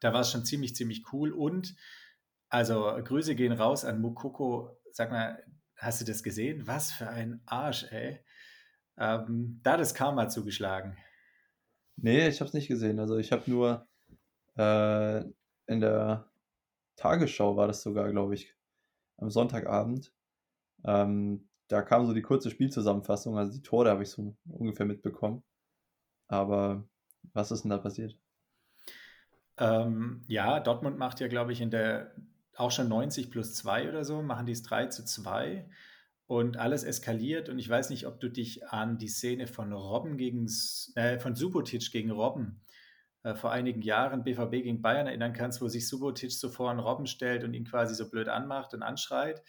da 0.00 0.12
war 0.12 0.22
es 0.22 0.32
schon 0.32 0.44
ziemlich, 0.44 0.74
ziemlich 0.74 1.04
cool 1.12 1.30
und 1.30 1.76
also 2.48 2.82
Grüße 3.02 3.36
gehen 3.36 3.52
raus 3.52 3.84
an 3.84 4.00
Mukoko. 4.00 4.76
Sag 4.96 5.10
mal, 5.10 5.42
hast 5.76 6.00
du 6.00 6.04
das 6.04 6.22
gesehen? 6.22 6.68
Was 6.68 6.92
für 6.92 7.08
ein 7.08 7.40
Arsch, 7.46 7.84
ey. 7.90 8.20
Ähm, 8.96 9.58
da 9.64 9.76
das 9.76 9.92
Karma 9.92 10.28
zugeschlagen. 10.28 10.96
Nee, 11.96 12.28
ich 12.28 12.38
habe 12.38 12.46
es 12.46 12.54
nicht 12.54 12.68
gesehen. 12.68 13.00
Also 13.00 13.18
ich 13.18 13.32
habe 13.32 13.50
nur 13.50 13.88
äh, 14.56 15.24
in 15.66 15.80
der 15.80 16.30
Tagesschau 16.94 17.56
war 17.56 17.66
das 17.66 17.82
sogar, 17.82 18.08
glaube 18.12 18.34
ich, 18.34 18.54
am 19.16 19.30
Sonntagabend. 19.30 20.12
Ähm, 20.84 21.48
da 21.66 21.82
kam 21.82 22.06
so 22.06 22.14
die 22.14 22.22
kurze 22.22 22.52
Spielzusammenfassung, 22.52 23.36
also 23.36 23.52
die 23.52 23.62
Tore 23.62 23.90
habe 23.90 24.04
ich 24.04 24.10
so 24.10 24.36
ungefähr 24.46 24.86
mitbekommen. 24.86 25.42
Aber 26.28 26.84
was 27.32 27.50
ist 27.50 27.64
denn 27.64 27.70
da 27.70 27.78
passiert? 27.78 28.16
Ähm, 29.58 30.22
ja, 30.28 30.60
Dortmund 30.60 30.98
macht 30.98 31.18
ja, 31.18 31.26
glaube 31.26 31.50
ich, 31.50 31.60
in 31.60 31.72
der 31.72 32.14
auch 32.56 32.70
schon 32.70 32.88
90 32.88 33.30
plus 33.30 33.54
2 33.54 33.88
oder 33.88 34.04
so, 34.04 34.22
machen 34.22 34.46
die 34.46 34.52
es 34.52 34.62
3 34.62 34.86
zu 34.86 35.04
2 35.04 35.68
und 36.26 36.56
alles 36.56 36.84
eskaliert. 36.84 37.48
Und 37.48 37.58
ich 37.58 37.68
weiß 37.68 37.90
nicht, 37.90 38.06
ob 38.06 38.20
du 38.20 38.28
dich 38.28 38.66
an 38.68 38.98
die 38.98 39.08
Szene 39.08 39.46
von 39.46 39.72
Robben 39.72 40.16
gegen, 40.16 40.46
äh, 40.94 41.18
von 41.18 41.34
Subotic 41.34 41.90
gegen 41.90 42.10
Robben 42.10 42.60
äh, 43.22 43.34
vor 43.34 43.50
einigen 43.52 43.82
Jahren 43.82 44.24
BVB 44.24 44.62
gegen 44.62 44.82
Bayern 44.82 45.06
erinnern 45.06 45.32
kannst, 45.32 45.60
wo 45.60 45.68
sich 45.68 45.88
Subotic 45.88 46.32
so 46.32 46.48
vor 46.48 46.70
einen 46.70 46.80
Robben 46.80 47.06
stellt 47.06 47.44
und 47.44 47.54
ihn 47.54 47.64
quasi 47.64 47.94
so 47.94 48.08
blöd 48.08 48.28
anmacht 48.28 48.74
und 48.74 48.82
anschreit. 48.82 49.42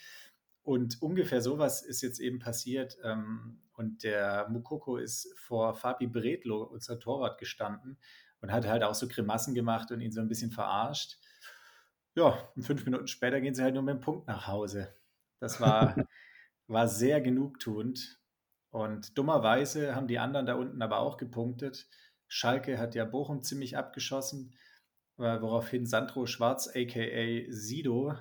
Und 0.64 1.02
ungefähr 1.02 1.42
sowas 1.42 1.84
ist 1.84 2.02
jetzt 2.02 2.20
eben 2.20 2.40
passiert. 2.40 2.98
Ähm, 3.04 3.62
und 3.74 4.04
der 4.04 4.48
Mukoko 4.50 4.98
ist 4.98 5.32
vor 5.38 5.76
Fabi 5.76 6.08
Bredlo, 6.08 6.64
unser 6.64 7.00
Torwart, 7.00 7.38
gestanden 7.38 7.98
und 8.42 8.52
hat 8.52 8.66
halt 8.66 8.84
auch 8.84 8.96
so 8.96 9.08
Grimassen 9.08 9.54
gemacht 9.54 9.92
und 9.92 10.02
ihn 10.02 10.12
so 10.12 10.22
ein 10.22 10.28
bisschen 10.28 10.52
verarscht. 10.52 11.20
Ja, 12.16 12.50
und 12.56 12.64
fünf 12.64 12.86
Minuten 12.86 13.08
später 13.08 13.42
gehen 13.42 13.54
sie 13.54 13.62
halt 13.64 13.74
nur 13.74 13.84
mit 13.84 13.96
dem 13.96 14.02
Punkt 14.02 14.28
nach 14.28 14.48
Hause. 14.48 14.96
Das 15.40 15.60
war, 15.60 15.96
war 16.68 16.88
sehr 16.88 17.20
genugtuend. 17.20 18.22
Und 18.70 19.18
dummerweise 19.18 19.96
haben 19.96 20.08
die 20.08 20.20
anderen 20.20 20.46
da 20.46 20.56
unten 20.56 20.82
aber 20.82 21.00
auch 21.00 21.18
gepunktet. 21.18 21.88
Schalke 22.28 22.80
hat 22.80 22.96
ja 22.96 23.06
Bochum 23.06 23.44
ziemlich 23.44 23.78
abgeschossen, 23.78 24.56
woraufhin 25.18 25.86
Sandro 25.86 26.26
Schwarz, 26.26 26.70
aka 26.74 27.46
Sido, 27.50 28.16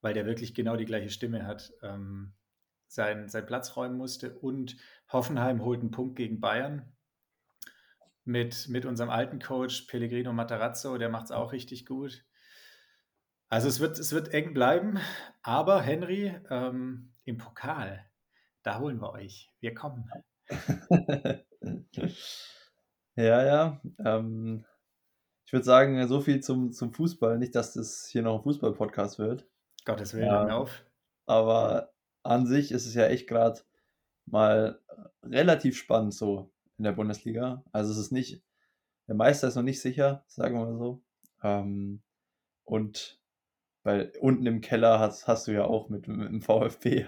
weil 0.00 0.14
der 0.14 0.26
wirklich 0.26 0.54
genau 0.54 0.76
die 0.76 0.84
gleiche 0.84 1.10
Stimme 1.10 1.46
hat, 1.46 1.72
ähm, 1.82 2.32
seinen, 2.88 3.28
seinen 3.28 3.46
Platz 3.46 3.76
räumen 3.76 3.96
musste. 3.96 4.38
Und 4.38 4.76
Hoffenheim 5.10 5.62
holt 5.62 5.80
einen 5.80 5.90
Punkt 5.90 6.16
gegen 6.16 6.40
Bayern. 6.40 6.92
Mit, 8.24 8.68
mit 8.68 8.84
unserem 8.84 9.10
alten 9.10 9.38
Coach 9.38 9.82
Pellegrino 9.82 10.32
Matarazzo, 10.32 10.96
der 10.96 11.08
macht 11.08 11.26
es 11.26 11.32
auch 11.32 11.52
richtig 11.52 11.86
gut. 11.86 12.24
Also 13.52 13.68
es 13.68 13.80
wird, 13.80 13.98
es 13.98 14.12
wird 14.14 14.32
eng 14.32 14.54
bleiben, 14.54 14.98
aber 15.42 15.82
Henry, 15.82 16.34
ähm, 16.48 17.12
im 17.24 17.36
Pokal, 17.36 18.02
da 18.62 18.78
holen 18.78 18.98
wir 18.98 19.12
euch. 19.12 19.52
Wir 19.60 19.74
kommen. 19.74 20.08
Ja, 23.14 23.44
ja. 23.44 23.82
Ähm, 24.02 24.64
ich 25.44 25.52
würde 25.52 25.66
sagen, 25.66 26.08
so 26.08 26.22
viel 26.22 26.40
zum, 26.40 26.72
zum 26.72 26.94
Fußball. 26.94 27.38
Nicht, 27.38 27.54
dass 27.54 27.74
das 27.74 28.06
hier 28.10 28.22
noch 28.22 28.38
ein 28.38 28.42
Fußball-Podcast 28.42 29.18
wird. 29.18 29.46
Gottes 29.84 30.14
Willen, 30.14 30.28
ja, 30.28 30.48
auf. 30.48 30.86
Aber 31.26 31.92
an 32.22 32.46
sich 32.46 32.72
ist 32.72 32.86
es 32.86 32.94
ja 32.94 33.04
echt 33.08 33.28
gerade 33.28 33.60
mal 34.24 34.80
relativ 35.22 35.76
spannend 35.76 36.14
so 36.14 36.50
in 36.78 36.84
der 36.84 36.92
Bundesliga. 36.92 37.62
Also 37.70 37.92
es 37.92 37.98
ist 37.98 38.12
nicht, 38.12 38.42
der 39.08 39.14
Meister 39.14 39.46
ist 39.46 39.56
noch 39.56 39.62
nicht 39.62 39.82
sicher, 39.82 40.24
sagen 40.26 40.54
wir 40.54 40.64
mal 40.64 40.78
so. 40.78 41.02
Ähm, 41.42 42.02
und 42.64 43.21
weil 43.82 44.12
unten 44.20 44.46
im 44.46 44.60
Keller 44.60 44.98
hast, 44.98 45.26
hast 45.26 45.46
du 45.46 45.52
ja 45.52 45.64
auch 45.64 45.88
mit, 45.88 46.08
mit 46.08 46.28
dem 46.28 46.42
VfB 46.42 47.06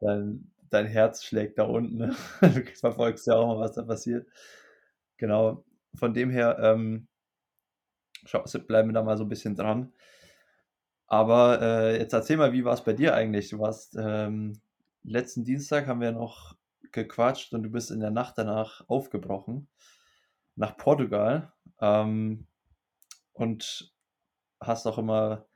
dein, 0.00 0.50
dein 0.70 0.86
Herz 0.86 1.24
schlägt 1.24 1.58
da 1.58 1.64
unten. 1.64 1.96
Ne? 1.96 2.16
Du 2.40 2.64
verfolgst 2.74 3.26
ja 3.26 3.34
auch 3.34 3.46
mal, 3.46 3.60
was 3.60 3.74
da 3.74 3.82
passiert. 3.82 4.26
Genau, 5.16 5.64
von 5.94 6.14
dem 6.14 6.30
her 6.30 6.58
ähm, 6.60 7.08
schau, 8.24 8.42
bleiben 8.66 8.90
wir 8.90 8.94
da 8.94 9.02
mal 9.02 9.16
so 9.16 9.24
ein 9.24 9.28
bisschen 9.28 9.54
dran. 9.54 9.92
Aber 11.06 11.62
äh, 11.62 11.98
jetzt 11.98 12.12
erzähl 12.12 12.36
mal, 12.36 12.52
wie 12.52 12.64
war 12.64 12.74
es 12.74 12.84
bei 12.84 12.92
dir 12.92 13.14
eigentlich? 13.14 13.50
Du 13.50 13.58
warst 13.60 13.96
ähm, 13.98 14.60
letzten 15.04 15.44
Dienstag 15.44 15.86
haben 15.86 16.00
wir 16.00 16.12
noch 16.12 16.56
gequatscht 16.92 17.52
und 17.54 17.62
du 17.62 17.70
bist 17.70 17.90
in 17.90 18.00
der 18.00 18.10
Nacht 18.10 18.38
danach 18.38 18.82
aufgebrochen 18.88 19.68
nach 20.56 20.76
Portugal 20.76 21.52
ähm, 21.80 22.46
und 23.32 23.94
hast 24.60 24.86
auch 24.86 24.98
immer 24.98 25.46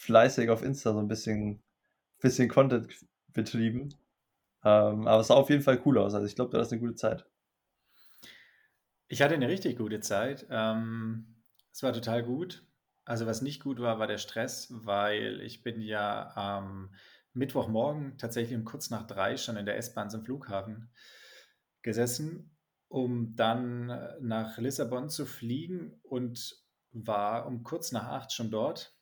fleißig 0.00 0.48
auf 0.48 0.62
Insta 0.62 0.92
so 0.92 0.98
ein 0.98 1.08
bisschen, 1.08 1.62
bisschen 2.20 2.48
Content 2.48 2.92
betrieben. 3.28 3.94
Ähm, 4.64 5.06
aber 5.06 5.20
es 5.20 5.28
sah 5.28 5.34
auf 5.34 5.50
jeden 5.50 5.62
Fall 5.62 5.80
cool 5.84 5.98
aus. 5.98 6.14
Also 6.14 6.26
ich 6.26 6.34
glaube, 6.34 6.50
du 6.50 6.58
hast 6.58 6.72
eine 6.72 6.80
gute 6.80 6.94
Zeit. 6.94 7.26
Ich 9.08 9.20
hatte 9.22 9.34
eine 9.34 9.48
richtig 9.48 9.76
gute 9.76 10.00
Zeit. 10.00 10.46
Ähm, 10.50 11.42
es 11.72 11.82
war 11.82 11.92
total 11.92 12.22
gut. 12.22 12.64
Also 13.04 13.26
was 13.26 13.42
nicht 13.42 13.62
gut 13.62 13.78
war, 13.78 13.98
war 13.98 14.06
der 14.06 14.18
Stress, 14.18 14.68
weil 14.70 15.40
ich 15.42 15.62
bin 15.62 15.80
ja 15.80 16.34
am 16.34 16.94
Mittwochmorgen 17.32 18.16
tatsächlich 18.18 18.56
um 18.56 18.64
kurz 18.64 18.88
nach 18.90 19.06
drei 19.06 19.36
schon 19.36 19.56
in 19.56 19.66
der 19.66 19.76
S-Bahn 19.76 20.10
zum 20.10 20.24
Flughafen 20.24 20.90
gesessen, 21.82 22.56
um 22.88 23.34
dann 23.34 23.86
nach 24.20 24.56
Lissabon 24.58 25.10
zu 25.10 25.26
fliegen 25.26 26.00
und 26.02 26.56
war 26.92 27.46
um 27.46 27.62
kurz 27.64 27.92
nach 27.92 28.08
acht 28.08 28.32
schon 28.32 28.50
dort. 28.50 28.96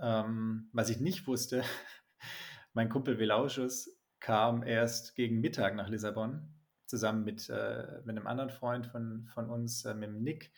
Ähm, 0.00 0.68
was 0.72 0.88
ich 0.88 1.00
nicht 1.00 1.26
wusste, 1.26 1.62
mein 2.72 2.88
Kumpel 2.88 3.18
Velauschus 3.18 3.90
kam 4.20 4.62
erst 4.62 5.14
gegen 5.14 5.40
Mittag 5.40 5.74
nach 5.74 5.88
Lissabon 5.88 6.52
zusammen 6.86 7.24
mit, 7.24 7.48
äh, 7.48 8.00
mit 8.04 8.16
einem 8.16 8.26
anderen 8.26 8.50
Freund 8.50 8.86
von, 8.86 9.26
von 9.34 9.50
uns, 9.50 9.84
äh, 9.84 9.94
mit 9.94 10.08
dem 10.08 10.22
Nick. 10.22 10.52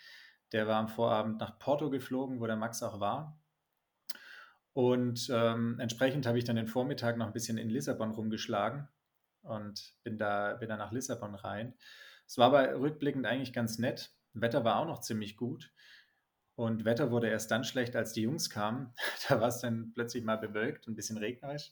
Der 0.52 0.66
war 0.66 0.76
am 0.76 0.88
Vorabend 0.88 1.40
nach 1.40 1.58
Porto 1.58 1.90
geflogen, 1.90 2.40
wo 2.40 2.46
der 2.46 2.56
Max 2.56 2.82
auch 2.82 3.00
war. 3.00 3.40
Und 4.72 5.28
ähm, 5.32 5.80
entsprechend 5.80 6.26
habe 6.26 6.38
ich 6.38 6.44
dann 6.44 6.56
den 6.56 6.68
Vormittag 6.68 7.16
noch 7.16 7.26
ein 7.26 7.32
bisschen 7.32 7.58
in 7.58 7.68
Lissabon 7.68 8.12
rumgeschlagen 8.12 8.88
und 9.42 9.94
bin 10.04 10.18
da, 10.18 10.54
bin 10.54 10.68
da 10.68 10.76
nach 10.76 10.92
Lissabon 10.92 11.34
rein. 11.34 11.74
Es 12.26 12.38
war 12.38 12.46
aber 12.46 12.78
rückblickend 12.78 13.26
eigentlich 13.26 13.52
ganz 13.52 13.78
nett. 13.78 14.12
Wetter 14.34 14.64
war 14.64 14.76
auch 14.76 14.86
noch 14.86 15.00
ziemlich 15.00 15.36
gut. 15.36 15.72
Und 16.58 16.84
Wetter 16.84 17.12
wurde 17.12 17.28
erst 17.28 17.52
dann 17.52 17.62
schlecht, 17.62 17.94
als 17.94 18.14
die 18.14 18.22
Jungs 18.22 18.50
kamen. 18.50 18.92
Da 19.28 19.40
war 19.40 19.46
es 19.46 19.60
dann 19.60 19.92
plötzlich 19.94 20.24
mal 20.24 20.38
bewölkt 20.38 20.88
und 20.88 20.94
ein 20.94 20.96
bisschen 20.96 21.16
regnerisch. 21.16 21.70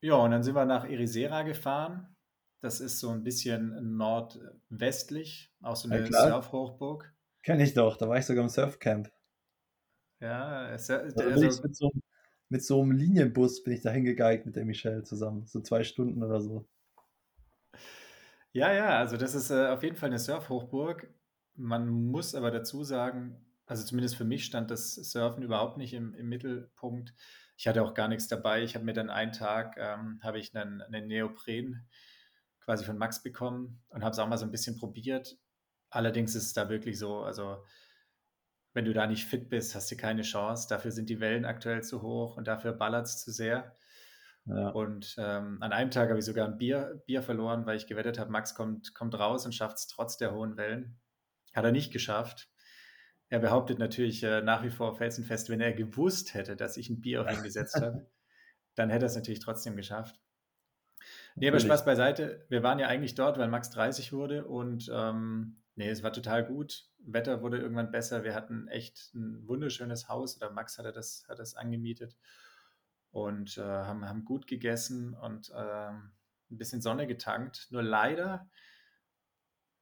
Ja, 0.00 0.14
und 0.14 0.30
dann 0.30 0.42
sind 0.42 0.54
wir 0.54 0.64
nach 0.64 0.88
Ericeira 0.88 1.42
gefahren. 1.42 2.16
Das 2.62 2.80
ist 2.80 2.98
so 2.98 3.10
ein 3.10 3.22
bisschen 3.22 3.96
nordwestlich, 3.98 5.52
auch 5.60 5.76
so 5.76 5.90
eine 5.90 6.08
ja, 6.08 6.28
Surfhochburg. 6.28 7.12
Kenn 7.42 7.60
ich 7.60 7.74
doch, 7.74 7.98
da 7.98 8.08
war 8.08 8.16
ich 8.16 8.24
sogar 8.24 8.42
im 8.42 8.48
Surfcamp. 8.48 9.12
Ja, 10.20 10.70
es, 10.70 10.88
also, 10.88 11.62
mit 11.62 11.76
so, 11.76 11.92
mit 12.48 12.64
so 12.64 12.80
einem 12.80 12.92
Linienbus 12.92 13.62
bin 13.62 13.74
ich 13.74 13.82
da 13.82 13.90
hingegeigt 13.90 14.46
mit 14.46 14.56
der 14.56 14.64
Michelle 14.64 15.02
zusammen. 15.02 15.46
So 15.46 15.60
zwei 15.60 15.84
Stunden 15.84 16.22
oder 16.22 16.40
so. 16.40 16.66
ja, 18.52 18.72
ja, 18.72 18.98
also 18.98 19.18
das 19.18 19.34
ist 19.34 19.50
äh, 19.50 19.66
auf 19.66 19.82
jeden 19.82 19.96
Fall 19.96 20.08
eine 20.08 20.18
Surfhochburg. 20.18 21.06
Man 21.54 21.88
muss 21.88 22.34
aber 22.34 22.50
dazu 22.50 22.84
sagen, 22.84 23.44
also 23.66 23.84
zumindest 23.84 24.16
für 24.16 24.24
mich 24.24 24.44
stand 24.44 24.70
das 24.70 24.94
Surfen 24.94 25.42
überhaupt 25.42 25.76
nicht 25.76 25.94
im, 25.94 26.14
im 26.14 26.28
Mittelpunkt. 26.28 27.14
Ich 27.56 27.68
hatte 27.68 27.82
auch 27.82 27.94
gar 27.94 28.08
nichts 28.08 28.26
dabei. 28.26 28.62
Ich 28.62 28.74
habe 28.74 28.84
mir 28.84 28.94
dann 28.94 29.10
einen 29.10 29.32
Tag, 29.32 29.76
ähm, 29.78 30.18
habe 30.22 30.38
ich 30.38 30.56
einen, 30.56 30.80
einen 30.82 31.06
Neopren 31.06 31.86
quasi 32.60 32.84
von 32.84 32.98
Max 32.98 33.22
bekommen 33.22 33.82
und 33.88 34.02
habe 34.02 34.12
es 34.12 34.18
auch 34.18 34.28
mal 34.28 34.38
so 34.38 34.44
ein 34.44 34.50
bisschen 34.50 34.76
probiert. 34.76 35.36
Allerdings 35.90 36.34
ist 36.34 36.46
es 36.46 36.52
da 36.52 36.68
wirklich 36.68 36.98
so, 36.98 37.22
also 37.22 37.64
wenn 38.72 38.84
du 38.84 38.92
da 38.92 39.06
nicht 39.06 39.24
fit 39.24 39.48
bist, 39.48 39.74
hast 39.74 39.90
du 39.90 39.96
keine 39.96 40.22
Chance. 40.22 40.68
Dafür 40.68 40.92
sind 40.92 41.10
die 41.10 41.20
Wellen 41.20 41.44
aktuell 41.44 41.82
zu 41.82 42.02
hoch 42.02 42.36
und 42.36 42.46
dafür 42.46 42.72
ballert 42.72 43.06
es 43.06 43.22
zu 43.22 43.32
sehr. 43.32 43.74
Ja. 44.46 44.70
Und 44.70 45.16
ähm, 45.18 45.58
an 45.60 45.72
einem 45.72 45.90
Tag 45.90 46.08
habe 46.08 46.18
ich 46.18 46.24
sogar 46.24 46.46
ein 46.46 46.58
Bier, 46.58 47.02
Bier 47.06 47.22
verloren, 47.22 47.66
weil 47.66 47.76
ich 47.76 47.86
gewettet 47.86 48.18
habe, 48.18 48.30
Max 48.30 48.54
kommt, 48.54 48.94
kommt 48.94 49.18
raus 49.18 49.44
und 49.44 49.54
schafft 49.54 49.78
es 49.78 49.86
trotz 49.86 50.16
der 50.16 50.32
hohen 50.32 50.56
Wellen. 50.56 50.99
Hat 51.52 51.64
er 51.64 51.72
nicht 51.72 51.92
geschafft. 51.92 52.50
Er 53.28 53.38
behauptet 53.38 53.78
natürlich 53.78 54.22
äh, 54.22 54.42
nach 54.42 54.62
wie 54.64 54.70
vor 54.70 54.96
felsenfest, 54.96 55.50
wenn 55.50 55.60
er 55.60 55.72
gewusst 55.72 56.34
hätte, 56.34 56.56
dass 56.56 56.76
ich 56.76 56.90
ein 56.90 57.00
Bier 57.00 57.22
auf 57.22 57.32
ihn 57.32 57.42
gesetzt 57.42 57.76
habe, 57.76 58.10
dann 58.74 58.90
hätte 58.90 59.04
er 59.04 59.08
es 59.08 59.14
natürlich 59.14 59.40
trotzdem 59.40 59.76
geschafft. 59.76 60.20
Nee, 61.36 61.48
aber. 61.48 61.60
Spaß 61.60 61.84
beiseite. 61.84 62.44
Wir 62.48 62.62
waren 62.62 62.78
ja 62.78 62.88
eigentlich 62.88 63.14
dort, 63.14 63.38
weil 63.38 63.48
Max 63.48 63.70
30 63.70 64.12
wurde 64.12 64.46
und 64.46 64.90
ähm, 64.92 65.62
nee, 65.76 65.88
es 65.88 66.02
war 66.02 66.12
total 66.12 66.44
gut. 66.44 66.88
Wetter 66.98 67.40
wurde 67.42 67.58
irgendwann 67.58 67.90
besser. 67.90 68.24
Wir 68.24 68.34
hatten 68.34 68.68
echt 68.68 69.14
ein 69.14 69.46
wunderschönes 69.46 70.08
Haus 70.08 70.36
oder 70.36 70.50
Max 70.50 70.78
hatte 70.78 70.92
das, 70.92 71.24
hat 71.28 71.38
das 71.38 71.54
angemietet 71.54 72.16
und 73.10 73.56
äh, 73.58 73.62
haben, 73.62 74.08
haben 74.08 74.24
gut 74.24 74.46
gegessen 74.46 75.14
und 75.14 75.50
ähm, 75.54 76.12
ein 76.50 76.58
bisschen 76.58 76.82
Sonne 76.82 77.06
getankt. 77.06 77.68
Nur 77.70 77.82
leider 77.82 78.48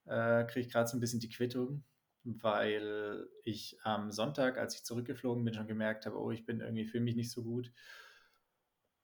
äh, 0.08 0.44
kriege 0.44 0.66
ich 0.66 0.72
gerade 0.72 0.88
so 0.88 0.96
ein 0.96 1.00
bisschen 1.00 1.20
die 1.20 1.28
Quittung, 1.28 1.84
weil 2.24 3.28
ich 3.44 3.78
am 3.82 4.10
Sonntag, 4.10 4.58
als 4.58 4.74
ich 4.74 4.84
zurückgeflogen 4.84 5.44
bin, 5.44 5.54
schon 5.54 5.66
gemerkt 5.66 6.06
habe, 6.06 6.18
oh, 6.18 6.30
ich 6.30 6.44
bin 6.44 6.60
irgendwie, 6.60 6.86
fühle 6.86 7.04
mich 7.04 7.16
nicht 7.16 7.30
so 7.30 7.42
gut. 7.42 7.72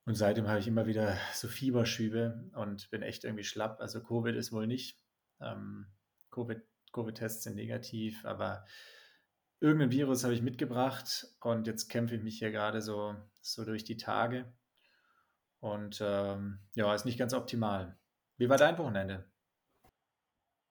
Und 0.06 0.14
seitdem 0.14 0.48
habe 0.48 0.58
ich 0.58 0.68
immer 0.68 0.86
wieder 0.86 1.16
so 1.32 1.48
Fieberschübe 1.48 2.50
und 2.54 2.90
bin 2.90 3.02
echt 3.02 3.24
irgendwie 3.24 3.44
schlapp. 3.44 3.80
Also 3.80 4.02
Covid 4.02 4.36
ist 4.36 4.52
wohl 4.52 4.66
nicht. 4.66 4.98
Ähm, 5.40 5.86
Covid, 6.30 6.60
Covid-Tests 6.92 7.44
sind 7.44 7.56
negativ, 7.56 8.24
aber 8.24 8.66
irgendein 9.60 9.92
Virus 9.92 10.24
habe 10.24 10.34
ich 10.34 10.42
mitgebracht 10.42 11.26
und 11.40 11.66
jetzt 11.66 11.88
kämpfe 11.88 12.16
ich 12.16 12.22
mich 12.22 12.38
hier 12.38 12.50
gerade 12.50 12.82
so, 12.82 13.16
so 13.40 13.64
durch 13.64 13.84
die 13.84 13.96
Tage. 13.96 14.52
Und 15.60 16.00
ähm, 16.02 16.58
ja, 16.74 16.94
ist 16.94 17.06
nicht 17.06 17.18
ganz 17.18 17.32
optimal. 17.32 17.96
Wie 18.36 18.50
war 18.50 18.58
dein 18.58 18.76
Wochenende? 18.76 19.24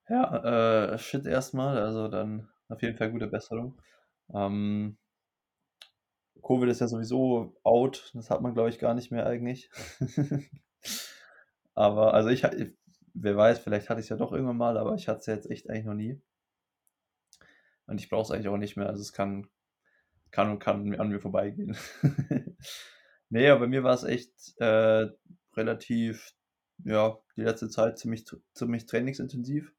Ja, 0.09 0.93
äh, 0.93 0.97
shit 0.97 1.25
erstmal, 1.25 1.77
also 1.77 2.07
dann 2.07 2.49
auf 2.69 2.81
jeden 2.81 2.97
Fall 2.97 3.11
gute 3.11 3.27
Besserung. 3.27 3.81
Ähm, 4.33 4.97
Covid 6.43 6.69
ist 6.69 6.81
ja 6.81 6.87
sowieso 6.87 7.55
out, 7.63 8.11
das 8.13 8.29
hat 8.29 8.41
man 8.41 8.53
glaube 8.53 8.69
ich 8.69 8.77
gar 8.79 8.93
nicht 8.93 9.11
mehr 9.11 9.25
eigentlich. 9.25 9.69
Aber 11.75 12.13
also 12.15 12.29
ich, 12.29 12.43
wer 13.13 13.37
weiß, 13.37 13.59
vielleicht 13.59 13.89
hatte 13.89 13.99
ich 13.99 14.05
es 14.05 14.09
ja 14.09 14.17
doch 14.17 14.31
irgendwann 14.31 14.57
mal, 14.57 14.77
aber 14.77 14.95
ich 14.95 15.07
hatte 15.07 15.19
es 15.19 15.25
ja 15.27 15.35
jetzt 15.35 15.49
echt 15.51 15.69
eigentlich 15.69 15.85
noch 15.85 15.93
nie. 15.93 16.19
Und 17.87 17.99
ich 17.99 18.09
brauche 18.09 18.23
es 18.23 18.31
eigentlich 18.31 18.47
auch 18.47 18.57
nicht 18.57 18.77
mehr, 18.77 18.87
also 18.87 19.01
es 19.01 19.13
kann, 19.13 19.47
kann 20.31 20.51
und 20.51 20.59
kann 20.59 20.95
an 20.99 21.09
mir 21.09 21.21
vorbeigehen. 21.21 21.77
Nee, 23.29 23.49
aber 23.49 23.61
bei 23.61 23.67
mir 23.67 23.83
war 23.83 23.95
es 23.95 24.03
echt 24.03 24.31
äh, 24.59 25.07
relativ, 25.55 26.35
ja, 26.85 27.17
die 27.35 27.41
letzte 27.41 27.67
Zeit 27.67 27.97
ziemlich, 27.97 28.25
ziemlich 28.53 28.85
trainingsintensiv. 28.85 29.73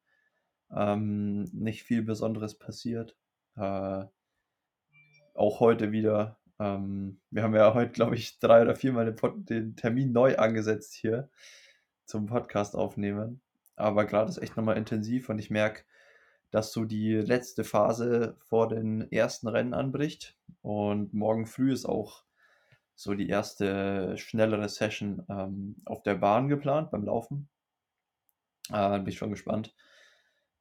Ähm, 0.71 1.45
nicht 1.53 1.83
viel 1.83 2.03
Besonderes 2.03 2.59
passiert. 2.59 3.17
Äh, 3.57 4.05
auch 5.35 5.61
heute 5.61 5.93
wieder. 5.93 6.39
Ähm, 6.59 7.21
wir 7.31 7.43
haben 7.43 7.55
ja 7.55 7.75
heute, 7.75 7.93
glaube 7.93 8.15
ich, 8.15 8.39
drei 8.39 8.63
oder 8.63 8.77
viermal 8.77 9.07
den, 9.07 9.17
Pod 9.17 9.49
den 9.49 9.77
Termin 9.77 10.13
neu 10.13 10.37
angesetzt 10.37 10.95
hier 10.95 11.29
zum 12.07 12.27
Podcast 12.27 12.77
aufnehmen. 12.77 13.41
Aber 13.77 14.05
gerade 14.05 14.31
ist 14.31 14.39
echt 14.39 14.57
nochmal 14.57 14.77
intensiv 14.77 15.29
und 15.29 15.39
ich 15.39 15.51
merke, 15.51 15.85
dass 16.51 16.73
so 16.73 16.85
die 16.85 17.15
letzte 17.15 17.65
Phase 17.65 18.37
vor 18.39 18.69
den 18.69 19.11
ersten 19.11 19.49
Rennen 19.49 19.75
anbricht. 19.75 20.37
Und 20.63 21.13
morgen 21.13 21.47
früh 21.47 21.73
ist 21.73 21.87
auch 21.87 22.23
so 22.95 23.15
die 23.15 23.29
erste 23.29 24.17
schnellere 24.19 24.69
Session 24.69 25.25
ähm, 25.29 25.77
auf 25.85 26.03
der 26.05 26.15
Bahn 26.15 26.49
geplant 26.49 26.93
beim 26.93 27.05
Laufen. 27.05 27.49
Äh, 28.71 28.99
bin 28.99 29.09
ich 29.09 29.19
schon 29.19 29.31
gespannt. 29.31 29.75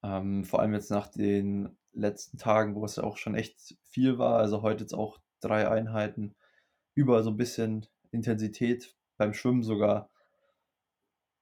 Ähm, 0.04 0.44
vor 0.44 0.60
allem 0.60 0.74
jetzt 0.74 0.92
nach 0.92 1.08
den 1.08 1.78
letzten 1.94 2.38
Tagen, 2.38 2.76
wo 2.76 2.86
es 2.86 2.98
ja 2.98 3.04
auch 3.04 3.18
schon 3.18 3.36
echt 3.36 3.78
viel 3.84 4.18
war. 4.18 4.38
Also 4.40 4.62
heute 4.62 4.84
jetzt 4.84 4.94
auch 4.94 5.20
drei 5.40 5.70
Einheiten, 5.70 6.36
überall 6.96 7.24
so 7.24 7.30
ein 7.30 7.38
bisschen 7.38 7.86
Intensität, 8.12 8.96
beim 9.18 9.34
Schwimmen 9.34 9.64
sogar 9.64 10.10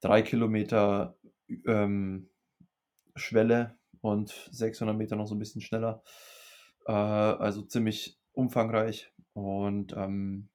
drei 0.02 0.22
Kilometer 0.22 1.18
ähm, 1.66 2.30
Schwelle 3.16 3.78
und 4.02 4.50
600 4.52 4.96
Meter 4.96 5.16
noch 5.16 5.28
so 5.28 5.36
ein 5.36 5.40
bisschen 5.40 5.62
schneller. 5.62 6.04
Äh, 6.86 6.92
also 6.92 7.62
ziemlich 7.64 8.20
umfangreich. 8.34 9.12
Und 9.34 9.94
ähm, 9.96 10.50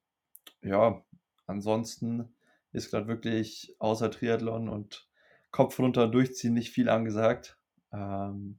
ja, 0.62 1.04
ansonsten 1.46 2.34
ist 2.72 2.90
gerade 2.90 3.08
wirklich 3.08 3.74
außer 3.78 4.10
Triathlon 4.10 4.68
und 4.68 5.08
Kopf 5.50 5.78
runter 5.78 6.08
durchziehen 6.08 6.54
nicht 6.54 6.70
viel 6.70 6.88
angesagt. 6.88 7.58
Ähm, 7.96 8.58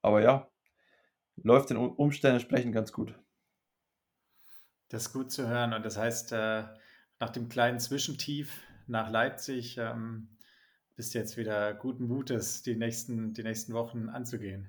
aber 0.00 0.22
ja, 0.22 0.48
läuft 1.36 1.70
den 1.70 1.76
Um- 1.76 1.96
Umständen 1.96 2.36
entsprechend 2.36 2.72
ganz 2.72 2.92
gut. 2.92 3.18
Das 4.88 5.06
ist 5.06 5.12
gut 5.12 5.32
zu 5.32 5.48
hören. 5.48 5.72
Und 5.72 5.84
das 5.84 5.96
heißt, 5.96 6.32
äh, 6.32 6.64
nach 7.18 7.30
dem 7.30 7.48
kleinen 7.48 7.80
Zwischentief 7.80 8.62
nach 8.86 9.10
Leipzig 9.10 9.78
ähm, 9.78 10.28
bist 10.96 11.14
du 11.14 11.18
jetzt 11.18 11.36
wieder 11.36 11.74
guten 11.74 12.06
Mutes, 12.06 12.62
die 12.62 12.76
nächsten, 12.76 13.32
die 13.32 13.42
nächsten 13.42 13.72
Wochen 13.72 14.08
anzugehen. 14.08 14.68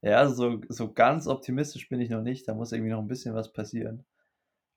Ja, 0.00 0.28
so, 0.28 0.60
so 0.68 0.92
ganz 0.92 1.26
optimistisch 1.26 1.88
bin 1.88 2.00
ich 2.00 2.10
noch 2.10 2.22
nicht. 2.22 2.48
Da 2.48 2.54
muss 2.54 2.72
irgendwie 2.72 2.90
noch 2.90 3.00
ein 3.00 3.08
bisschen 3.08 3.34
was 3.34 3.52
passieren. 3.52 4.04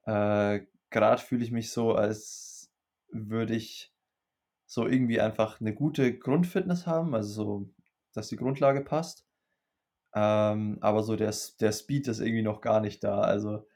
Äh, 0.06 0.62
gerade 0.90 1.22
fühle 1.22 1.44
ich 1.44 1.52
mich 1.52 1.72
so, 1.72 1.94
als 1.94 2.72
würde 3.10 3.56
ich 3.56 3.94
so 4.68 4.88
irgendwie 4.88 5.22
einfach 5.22 5.60
eine 5.62 5.74
gute 5.74 6.18
Grundfitness 6.18 6.86
haben, 6.86 7.16
also 7.16 7.34
so, 7.34 7.70
dass 8.14 8.28
die 8.28 8.36
Grundlage 8.36 8.82
passt. 8.82 9.26
Ähm, 10.14 10.78
aber 10.82 11.04
so 11.04 11.16
der, 11.16 11.34
der 11.60 11.72
Speed 11.72 12.08
ist 12.08 12.20
irgendwie 12.20 12.44
noch 12.44 12.62
gar 12.62 12.82
nicht 12.82 13.04
da. 13.04 13.22
Also 13.22 13.68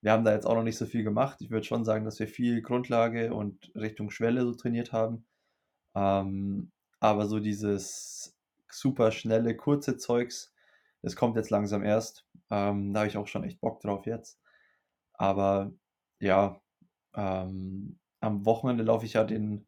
wir 0.00 0.12
haben 0.12 0.24
da 0.24 0.32
jetzt 0.32 0.46
auch 0.46 0.54
noch 0.54 0.62
nicht 0.62 0.78
so 0.78 0.86
viel 0.86 1.04
gemacht. 1.04 1.40
Ich 1.40 1.50
würde 1.50 1.66
schon 1.66 1.84
sagen, 1.84 2.04
dass 2.04 2.18
wir 2.18 2.28
viel 2.28 2.62
Grundlage 2.62 3.34
und 3.34 3.72
Richtung 3.74 4.10
Schwelle 4.10 4.42
so 4.44 4.54
trainiert 4.54 4.92
haben. 4.92 5.26
Ähm, 5.94 6.72
aber 7.00 7.26
so 7.26 7.40
dieses 7.40 8.36
super 8.70 9.12
schnelle, 9.12 9.56
kurze 9.56 9.96
Zeugs, 9.96 10.54
das 11.02 11.16
kommt 11.16 11.36
jetzt 11.36 11.50
langsam 11.50 11.84
erst. 11.84 12.26
Ähm, 12.50 12.92
da 12.92 13.00
habe 13.00 13.08
ich 13.08 13.16
auch 13.16 13.26
schon 13.26 13.44
echt 13.44 13.60
Bock 13.60 13.80
drauf 13.80 14.06
jetzt. 14.06 14.40
Aber 15.14 15.72
ja, 16.20 16.60
ähm, 17.14 17.98
am 18.20 18.44
Wochenende 18.46 18.84
laufe 18.84 19.06
ich 19.06 19.14
ja 19.14 19.24
den 19.24 19.66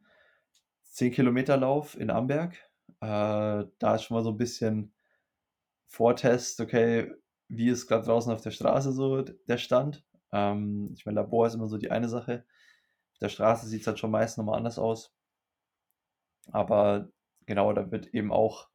10 0.90 1.12
Kilometer 1.12 1.56
Lauf 1.56 1.98
in 1.98 2.10
Amberg. 2.10 2.54
Äh, 3.00 3.64
da 3.78 3.94
ist 3.94 4.04
schon 4.04 4.16
mal 4.16 4.24
so 4.24 4.30
ein 4.30 4.38
bisschen 4.38 4.92
Vortest, 5.86 6.60
okay, 6.60 7.12
wie 7.48 7.68
ist 7.68 7.88
gerade 7.88 8.04
draußen 8.04 8.32
auf 8.32 8.42
der 8.42 8.52
Straße 8.52 8.92
so 8.92 9.22
der 9.22 9.58
Stand? 9.58 10.04
Ähm, 10.32 10.90
ich 10.94 11.04
meine, 11.04 11.16
Labor 11.20 11.46
ist 11.46 11.54
immer 11.54 11.66
so 11.66 11.78
die 11.78 11.90
eine 11.90 12.08
Sache. 12.08 12.44
Auf 13.12 13.18
der 13.18 13.28
Straße 13.28 13.66
sieht 13.66 13.80
es 13.82 13.86
halt 13.86 13.98
schon 13.98 14.10
meist 14.10 14.38
nochmal 14.38 14.56
anders 14.56 14.78
aus. 14.78 15.12
Aber 16.52 17.08
genau, 17.46 17.72
da 17.72 17.90
wird 17.90 18.08
eben 18.14 18.32
auch 18.32 18.68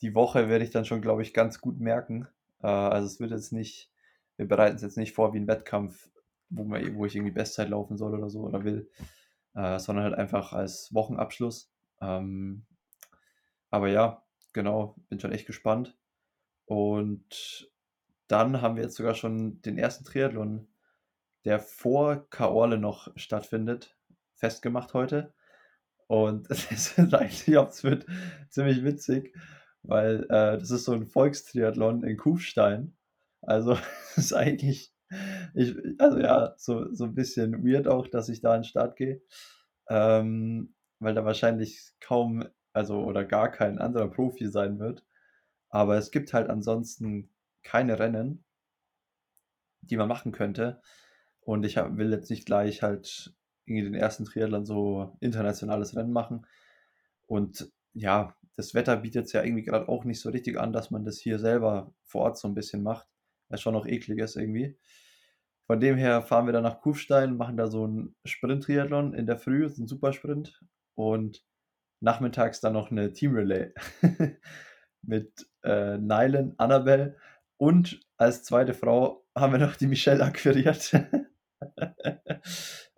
die 0.00 0.14
Woche 0.14 0.48
werde 0.48 0.64
ich 0.64 0.70
dann 0.70 0.84
schon, 0.84 1.02
glaube 1.02 1.22
ich, 1.22 1.34
ganz 1.34 1.60
gut 1.60 1.80
merken. 1.80 2.28
Äh, 2.62 2.66
also 2.66 3.06
es 3.06 3.20
wird 3.20 3.30
jetzt 3.30 3.52
nicht, 3.52 3.90
wir 4.36 4.46
bereiten 4.46 4.76
es 4.76 4.82
jetzt 4.82 4.96
nicht 4.96 5.14
vor 5.14 5.34
wie 5.34 5.38
ein 5.38 5.48
Wettkampf, 5.48 6.08
wo, 6.50 6.64
man, 6.64 6.96
wo 6.96 7.06
ich 7.06 7.16
irgendwie 7.16 7.32
Bestzeit 7.32 7.68
laufen 7.68 7.96
soll 7.96 8.14
oder 8.14 8.30
so 8.30 8.40
oder 8.40 8.64
will, 8.64 8.90
äh, 9.58 9.80
sondern 9.80 10.04
halt 10.04 10.14
einfach 10.14 10.52
als 10.52 10.94
Wochenabschluss. 10.94 11.72
Ähm, 12.00 12.64
aber 13.70 13.88
ja, 13.88 14.24
genau, 14.52 14.94
bin 15.08 15.18
schon 15.18 15.32
echt 15.32 15.46
gespannt. 15.46 15.98
Und 16.64 17.68
dann 18.28 18.62
haben 18.62 18.76
wir 18.76 18.84
jetzt 18.84 18.94
sogar 18.94 19.14
schon 19.14 19.60
den 19.62 19.76
ersten 19.76 20.04
Triathlon, 20.04 20.68
der 21.44 21.58
vor 21.58 22.28
Kaorle 22.30 22.78
noch 22.78 23.08
stattfindet, 23.16 23.98
festgemacht 24.34 24.94
heute. 24.94 25.34
Und 26.06 26.48
es 26.50 26.70
ist 26.70 26.98
eigentlich, 27.12 27.48
es 27.48 27.82
wird 27.82 28.06
ziemlich 28.50 28.84
witzig, 28.84 29.34
weil 29.82 30.22
äh, 30.24 30.56
das 30.56 30.70
ist 30.70 30.84
so 30.84 30.92
ein 30.92 31.04
Volkstriathlon 31.04 32.04
in 32.04 32.16
Kufstein. 32.16 32.96
Also 33.42 33.74
das 34.14 34.18
ist 34.18 34.32
eigentlich, 34.34 34.94
ich, 35.54 35.74
also 35.98 36.18
ja, 36.18 36.54
so, 36.56 36.92
so 36.94 37.04
ein 37.04 37.14
bisschen 37.14 37.64
weird 37.64 37.88
auch, 37.88 38.08
dass 38.08 38.28
ich 38.28 38.40
da 38.40 38.52
an 38.52 38.60
den 38.60 38.64
Start 38.64 38.96
gehe, 38.96 39.22
ähm, 39.88 40.74
weil 40.98 41.14
da 41.14 41.24
wahrscheinlich 41.24 41.92
kaum, 42.00 42.44
also 42.72 43.02
oder 43.04 43.24
gar 43.24 43.50
kein 43.50 43.78
anderer 43.78 44.08
Profi 44.08 44.48
sein 44.48 44.78
wird. 44.78 45.04
Aber 45.70 45.96
es 45.96 46.10
gibt 46.10 46.32
halt 46.32 46.50
ansonsten 46.50 47.30
keine 47.62 47.98
Rennen, 47.98 48.44
die 49.82 49.96
man 49.96 50.08
machen 50.08 50.32
könnte. 50.32 50.80
Und 51.40 51.64
ich 51.64 51.76
hab, 51.76 51.96
will 51.96 52.12
jetzt 52.12 52.30
nicht 52.30 52.46
gleich 52.46 52.82
halt 52.82 53.34
irgendwie 53.66 53.84
den 53.84 53.94
ersten 53.94 54.24
Triathlon 54.24 54.64
so 54.64 55.16
internationales 55.20 55.96
Rennen 55.96 56.12
machen. 56.12 56.46
Und 57.26 57.70
ja, 57.92 58.34
das 58.56 58.74
Wetter 58.74 58.96
bietet 58.96 59.26
es 59.26 59.32
ja 59.32 59.42
irgendwie 59.42 59.64
gerade 59.64 59.88
auch 59.88 60.04
nicht 60.04 60.20
so 60.20 60.30
richtig 60.30 60.58
an, 60.58 60.72
dass 60.72 60.90
man 60.90 61.04
das 61.04 61.18
hier 61.18 61.38
selber 61.38 61.92
vor 62.02 62.22
Ort 62.22 62.38
so 62.38 62.48
ein 62.48 62.54
bisschen 62.54 62.82
macht. 62.82 63.06
Was 63.48 63.60
schon 63.60 63.74
noch 63.74 63.86
eklig 63.86 64.18
ist 64.18 64.36
irgendwie. 64.36 64.78
Von 65.66 65.80
dem 65.80 65.96
her 65.96 66.22
fahren 66.22 66.46
wir 66.46 66.52
dann 66.52 66.62
nach 66.62 66.80
Kufstein, 66.80 67.36
machen 67.36 67.56
da 67.56 67.66
so 67.66 67.84
einen 67.84 68.16
Sprint-Triathlon 68.24 69.14
in 69.14 69.26
der 69.26 69.38
Früh, 69.38 69.68
so 69.68 69.82
einen 69.82 69.88
Supersprint. 69.88 70.60
Und 70.94 71.44
nachmittags 72.00 72.60
dann 72.60 72.72
noch 72.72 72.90
eine 72.90 73.12
Team-Relay 73.12 73.72
mit 75.02 75.46
äh, 75.62 75.98
Nylan, 75.98 76.54
Annabelle 76.56 77.16
und 77.58 78.00
als 78.16 78.44
zweite 78.44 78.72
Frau 78.72 79.26
haben 79.36 79.52
wir 79.52 79.58
noch 79.58 79.76
die 79.76 79.86
Michelle 79.86 80.24
akquiriert. 80.24 80.92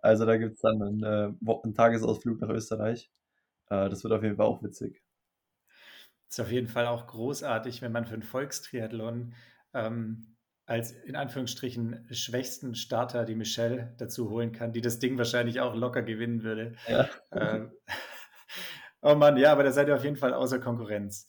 also 0.02 0.26
da 0.26 0.36
gibt 0.36 0.54
es 0.54 0.60
dann 0.60 0.82
einen, 0.82 1.02
äh, 1.02 1.32
einen, 1.64 1.74
Tagesausflug 1.74 2.40
nach 2.40 2.50
Österreich. 2.50 3.10
Äh, 3.68 3.88
das 3.88 4.04
wird 4.04 4.12
auf 4.12 4.22
jeden 4.22 4.36
Fall 4.36 4.46
auch 4.46 4.62
witzig. 4.62 5.02
Ist 6.28 6.40
auf 6.40 6.52
jeden 6.52 6.68
Fall 6.68 6.86
auch 6.86 7.06
großartig, 7.06 7.82
wenn 7.82 7.92
man 7.92 8.04
für 8.04 8.14
einen 8.14 8.22
Volkstriathlon 8.22 9.34
ähm, 9.74 10.36
als 10.70 10.92
in 10.92 11.16
Anführungsstrichen 11.16 12.06
schwächsten 12.12 12.76
Starter 12.76 13.24
die 13.24 13.34
Michelle 13.34 13.92
dazu 13.98 14.30
holen 14.30 14.52
kann, 14.52 14.70
die 14.70 14.80
das 14.80 15.00
Ding 15.00 15.18
wahrscheinlich 15.18 15.60
auch 15.60 15.74
locker 15.74 16.02
gewinnen 16.02 16.44
würde. 16.44 16.76
Ja. 16.86 17.08
Ähm, 17.32 17.72
oh 19.02 19.16
Mann, 19.16 19.36
ja, 19.36 19.50
aber 19.50 19.64
da 19.64 19.72
seid 19.72 19.88
ihr 19.88 19.96
auf 19.96 20.04
jeden 20.04 20.14
Fall 20.14 20.32
außer 20.32 20.60
Konkurrenz. 20.60 21.26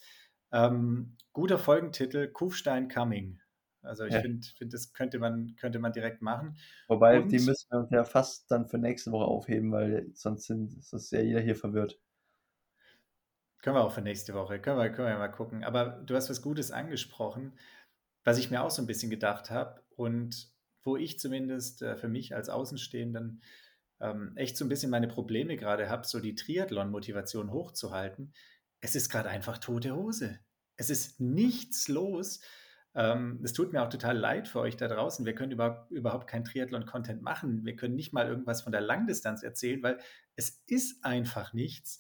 Ähm, 0.52 1.18
guter 1.34 1.58
Folgentitel, 1.58 2.28
Kufstein 2.28 2.88
Coming. 2.88 3.40
Also 3.82 4.06
ich 4.06 4.14
ja. 4.14 4.22
finde, 4.22 4.46
find, 4.56 4.76
das 4.76 4.94
könnte 4.94 5.18
man, 5.18 5.56
könnte 5.56 5.80
man 5.80 5.92
direkt 5.92 6.22
machen. 6.22 6.56
Wobei, 6.88 7.20
Und, 7.20 7.32
die 7.32 7.40
müssen 7.40 7.66
wir 7.72 7.80
uns 7.80 7.90
ja 7.90 8.04
fast 8.04 8.52
dann 8.52 8.68
für 8.68 8.78
nächste 8.78 9.12
Woche 9.12 9.26
aufheben, 9.26 9.72
weil 9.72 10.12
sonst 10.14 10.46
sind, 10.46 10.78
ist 10.78 11.12
ja 11.12 11.20
jeder 11.20 11.40
hier 11.40 11.56
verwirrt. 11.56 12.00
Können 13.64 13.76
wir 13.76 13.84
auch 13.84 13.92
für 13.92 14.02
nächste 14.02 14.36
Woche, 14.36 14.60
können 14.60 14.78
wir, 14.78 14.90
können 14.92 15.08
wir 15.08 15.18
mal 15.18 15.30
gucken. 15.30 15.64
Aber 15.64 16.02
du 16.06 16.16
hast 16.16 16.30
was 16.30 16.44
Gutes 16.44 16.72
angesprochen, 16.72 17.54
was 18.24 18.38
ich 18.38 18.52
mir 18.52 18.62
auch 18.64 18.72
so 18.72 18.82
ein 18.82 18.88
bisschen 18.88 19.10
gedacht 19.10 19.50
habe 19.50 19.82
und 19.96 20.52
wo 20.84 20.98
ich 20.98 21.20
zumindest 21.20 21.82
äh, 21.82 21.96
für 21.96 22.08
mich 22.08 22.36
als 22.36 22.50
Außenstehenden 22.50 23.42
ähm, 24.00 24.34
echt 24.36 24.58
so 24.58 24.66
ein 24.66 24.70
bisschen 24.70 24.90
meine 24.90 25.08
Probleme 25.08 25.58
gerade 25.58 25.90
habe, 25.90 26.08
so 26.08 26.20
die 26.20 26.36
Triathlon-Motivation 26.36 27.52
hochzuhalten. 27.52 28.34
Es 28.80 28.96
ist 28.96 29.10
gerade 29.10 29.30
einfach 29.30 29.60
tote 29.60 29.96
Hose. 29.96 30.40
Es 30.76 30.90
ist 30.90 31.20
nichts 31.20 31.88
los. 31.88 32.42
Ähm, 32.96 33.40
es 33.44 33.54
tut 33.54 33.72
mir 33.72 33.84
auch 33.84 33.90
total 33.90 34.18
leid 34.18 34.48
für 34.48 34.60
euch 34.60 34.76
da 34.76 34.88
draußen. 34.88 35.26
Wir 35.26 35.36
können 35.36 35.52
über, 35.52 35.88
überhaupt 35.92 36.28
kein 36.28 36.44
Triathlon-Content 36.44 37.22
machen. 37.22 37.64
Wir 37.64 37.76
können 37.76 37.96
nicht 37.96 38.12
mal 38.12 38.28
irgendwas 38.28 38.64
von 38.64 38.72
der 38.72 38.82
Langdistanz 38.82 39.44
erzählen, 39.44 39.84
weil 39.84 40.00
es 40.36 40.64
ist 40.66 41.06
einfach 41.06 41.54
nichts. 41.54 42.00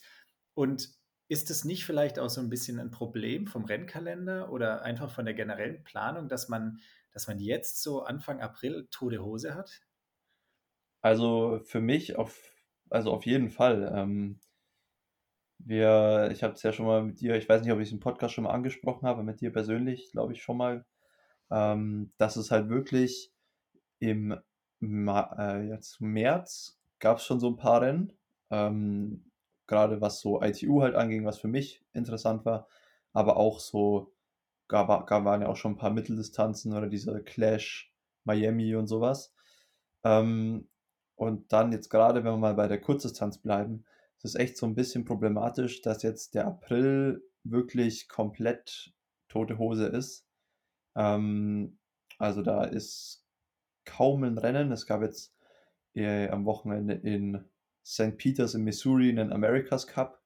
Und 0.54 0.90
ist 1.32 1.50
es 1.50 1.63
nicht 1.63 1.86
vielleicht 1.86 2.20
auch 2.20 2.30
so 2.30 2.41
ein 2.41 2.50
bisschen 2.50 2.78
ein 2.78 2.91
Problem 2.91 3.48
vom 3.48 3.63
Rennkalender 3.63 4.52
oder 4.52 4.82
einfach 4.82 5.10
von 5.10 5.24
der 5.24 5.34
generellen 5.34 5.82
Planung, 5.86 6.28
dass 6.28 6.50
man, 6.50 6.82
dass 7.13 7.28
man 7.28 7.39
jetzt 7.39 7.82
so 7.82 8.04
Anfang 8.04 8.41
April 8.41 8.89
tote 8.91 9.24
Hose 9.24 9.56
hat? 9.56 9.82
Also 11.02 11.62
für 11.63 11.80
mich 11.80 12.17
auf, 12.17 12.54
also 12.89 13.13
auf 13.13 13.26
jeden 13.26 13.50
Fall. 13.50 13.94
Ähm, 13.96 14.41
wir, 15.58 16.28
ich 16.34 16.44
habe 16.44 16.56
es 16.56 16.63
ja 16.63 16.74
schon 16.74 16.86
mal 16.86 17.02
mit 17.02 17.22
dir, 17.22 17.38
ich 17.38 17.48
weiß 17.48 17.62
nicht, 17.62 17.72
ob 17.72 17.80
ich 17.80 17.88
es 17.88 17.94
im 17.94 18.02
Podcast 18.02 18.34
schon 18.34 18.44
mal 18.44 18.52
angesprochen 18.52 19.08
habe, 19.08 19.24
mit 19.24 19.39
dir 19.39 19.54
persönlich, 19.54 20.12
glaube 20.12 20.34
ich, 20.34 20.44
schon 20.44 20.58
mal, 20.58 20.86
ähm, 21.50 22.12
dass 22.17 22.36
es 22.36 22.52
halt 22.52 22.67
wirklich 22.67 23.32
im 24.00 24.36
Ma 24.82 25.34
äh, 25.39 25.70
jetzt 25.70 26.02
März 26.02 26.78
gab 27.00 27.20
es 27.20 27.24
schon 27.24 27.39
so 27.39 27.48
ein 27.48 27.56
paar 27.56 27.84
Rennen, 27.84 28.12
ähm, 28.50 29.31
gerade 29.72 30.02
was 30.02 30.20
so 30.20 30.42
ITU 30.42 30.82
halt 30.82 30.96
anging, 30.96 31.26
was 31.26 31.40
für 31.40 31.48
mich 31.48 31.84
interessant 31.94 32.46
war, 32.46 32.68
aber 33.14 33.38
auch 33.38 33.60
so, 33.60 34.14
gab, 34.68 35.08
gab 35.08 35.26
waren 35.26 35.42
ja 35.42 35.48
auch 35.48 35.56
schon 35.56 35.74
ein 35.74 35.78
paar 35.78 35.92
Mitteldistanzen 35.92 36.74
oder 36.74 36.88
dieser 36.88 37.22
Clash 37.22 37.94
Miami 38.26 38.76
und 38.76 38.88
sowas. 38.88 39.34
Ähm, 40.04 40.68
und 41.16 41.54
dann 41.54 41.72
jetzt 41.72 41.90
gerade, 41.90 42.24
wenn 42.24 42.34
wir 42.34 42.38
mal 42.38 42.56
bei 42.56 42.68
der 42.68 42.82
Kurzdistanz 42.82 43.38
bleiben, 43.38 43.86
es 44.18 44.26
ist 44.26 44.36
echt 44.36 44.58
so 44.58 44.66
ein 44.66 44.76
bisschen 44.76 45.06
problematisch, 45.06 45.82
dass 45.82 46.04
jetzt 46.04 46.36
der 46.36 46.48
April 46.48 47.24
wirklich 47.44 48.10
komplett 48.10 48.94
tote 49.30 49.58
Hose 49.58 49.86
ist. 49.86 50.28
Ähm, 50.96 51.80
also 52.18 52.42
da 52.42 52.66
ist 52.66 53.26
kaum 53.86 54.24
ein 54.24 54.38
Rennen. 54.38 54.72
Es 54.72 54.86
gab 54.86 55.02
jetzt 55.02 55.34
äh, 55.96 56.30
am 56.30 56.46
Wochenende 56.46 56.94
in 56.94 57.44
St. 57.86 58.17
Peters 58.17 58.54
in 58.56 58.63
Missouri 58.63 59.10
einen 59.10 59.32
America's 59.32 59.88
Cup. 59.88 60.22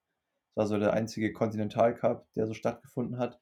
Das 0.56 0.56
war 0.56 0.68
so 0.68 0.80
der 0.80 0.94
einzige 0.94 1.34
Continental 1.34 1.96
Cup, 1.96 2.32
der 2.34 2.48
so 2.48 2.54
stattgefunden 2.54 3.18
hat. 3.18 3.40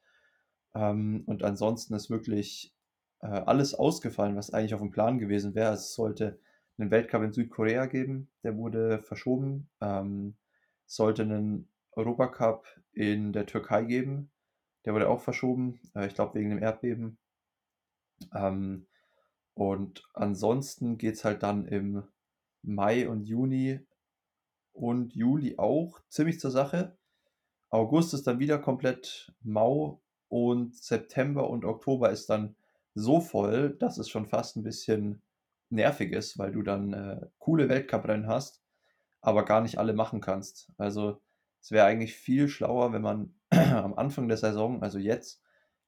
Ähm, 0.76 1.24
und 1.26 1.44
ansonsten 1.44 1.94
ist 1.94 2.10
wirklich 2.10 2.74
äh, 3.22 3.28
alles 3.28 3.74
ausgefallen, 3.74 4.36
was 4.36 4.52
eigentlich 4.52 4.74
auf 4.74 4.82
dem 4.82 4.92
Plan 4.92 5.20
gewesen 5.20 5.56
wäre. 5.56 5.74
Es 5.74 5.94
sollte 5.94 6.40
einen 6.78 6.92
Weltcup 6.92 7.24
in 7.24 7.34
Südkorea 7.34 7.86
geben, 7.86 8.30
der 8.44 8.58
wurde 8.58 9.02
verschoben. 9.04 9.70
Ähm, 9.82 10.36
sollte 10.86 11.24
einen 11.24 11.70
Europacup 11.92 12.66
in 12.94 13.34
der 13.34 13.46
Türkei 13.46 13.84
geben. 13.84 14.32
Der 14.86 14.94
wurde 14.94 15.10
auch 15.10 15.22
verschoben, 15.22 15.80
äh, 15.96 16.08
ich 16.08 16.16
glaube 16.16 16.36
wegen 16.36 16.50
dem 16.50 16.62
Erdbeben. 16.62 17.18
Ähm, 18.34 18.88
und 19.54 20.04
ansonsten 20.14 20.98
geht 20.98 21.16
es 21.16 21.26
halt 21.26 21.44
dann 21.44 21.68
im 21.68 22.04
Mai 22.64 23.08
und 23.08 23.26
Juni 23.26 23.80
und 24.74 25.14
Juli 25.16 25.58
auch 25.58 26.00
ziemlich 26.10 26.40
zur 26.40 26.52
Sache. 26.52 26.98
August 27.70 28.14
ist 28.14 28.28
dann 28.28 28.40
wieder 28.40 28.60
komplett 28.60 29.34
mau 29.42 30.02
und 30.28 30.76
September 30.76 31.50
und 31.50 31.66
Oktober 31.66 32.10
ist 32.10 32.30
dann 32.30 32.56
so 32.96 33.22
voll, 33.22 33.76
dass 33.80 33.98
es 33.98 34.10
schon 34.10 34.28
fast 34.28 34.58
ein 34.58 34.64
bisschen 34.64 35.22
nervig 35.70 36.12
ist, 36.12 36.38
weil 36.38 36.52
du 36.52 36.62
dann 36.62 36.94
äh, 36.94 37.22
coole 37.40 37.70
Weltcuprennen 37.70 38.28
hast, 38.28 38.62
aber 39.22 39.46
gar 39.46 39.62
nicht 39.62 39.78
alle 39.78 39.94
machen 39.94 40.22
kannst. 40.22 40.72
Also 40.78 41.22
es 41.62 41.72
wäre 41.72 41.86
eigentlich 41.86 42.16
viel 42.16 42.48
schlauer, 42.48 42.94
wenn 42.94 43.02
man 43.02 43.34
am 43.50 43.94
Anfang 43.96 44.28
der 44.28 44.38
Saison, 44.38 44.84
also 44.84 45.00
jetzt, 45.00 45.42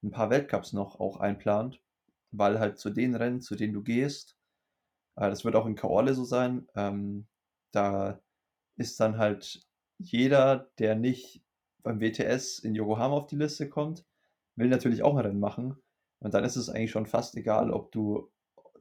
ein 0.04 0.12
paar 0.12 0.30
Weltcups 0.30 0.74
noch 0.74 1.00
auch 1.00 1.20
einplant, 1.20 1.82
weil 2.32 2.60
halt 2.60 2.78
zu 2.78 2.90
den 2.90 3.16
Rennen, 3.16 3.42
zu 3.42 3.56
denen 3.56 3.74
du 3.74 3.84
gehst, 3.84 4.38
äh, 5.16 5.30
das 5.30 5.46
wird 5.46 5.56
auch 5.56 5.66
in 5.66 5.76
Kaorle 5.76 6.14
so 6.14 6.24
sein, 6.24 6.68
ähm, 6.76 7.28
da 7.72 8.20
ist 8.78 9.00
dann 9.00 9.18
halt 9.18 9.66
jeder, 9.98 10.72
der 10.80 10.96
nicht 10.96 11.44
beim 11.84 12.02
WTS 12.02 12.60
in 12.60 12.76
Yokohama 12.76 13.16
auf 13.16 13.28
die 13.28 13.36
Liste 13.36 13.70
kommt, 13.70 14.06
will 14.56 14.68
natürlich 14.70 15.04
auch 15.04 15.16
ein 15.16 15.26
Rennen 15.26 15.40
machen. 15.40 15.78
Und 16.20 16.34
dann 16.34 16.44
ist 16.44 16.56
es 16.56 16.70
eigentlich 16.70 16.92
schon 16.92 17.06
fast 17.06 17.36
egal, 17.36 17.72
ob 17.72 17.92
du 17.92 18.32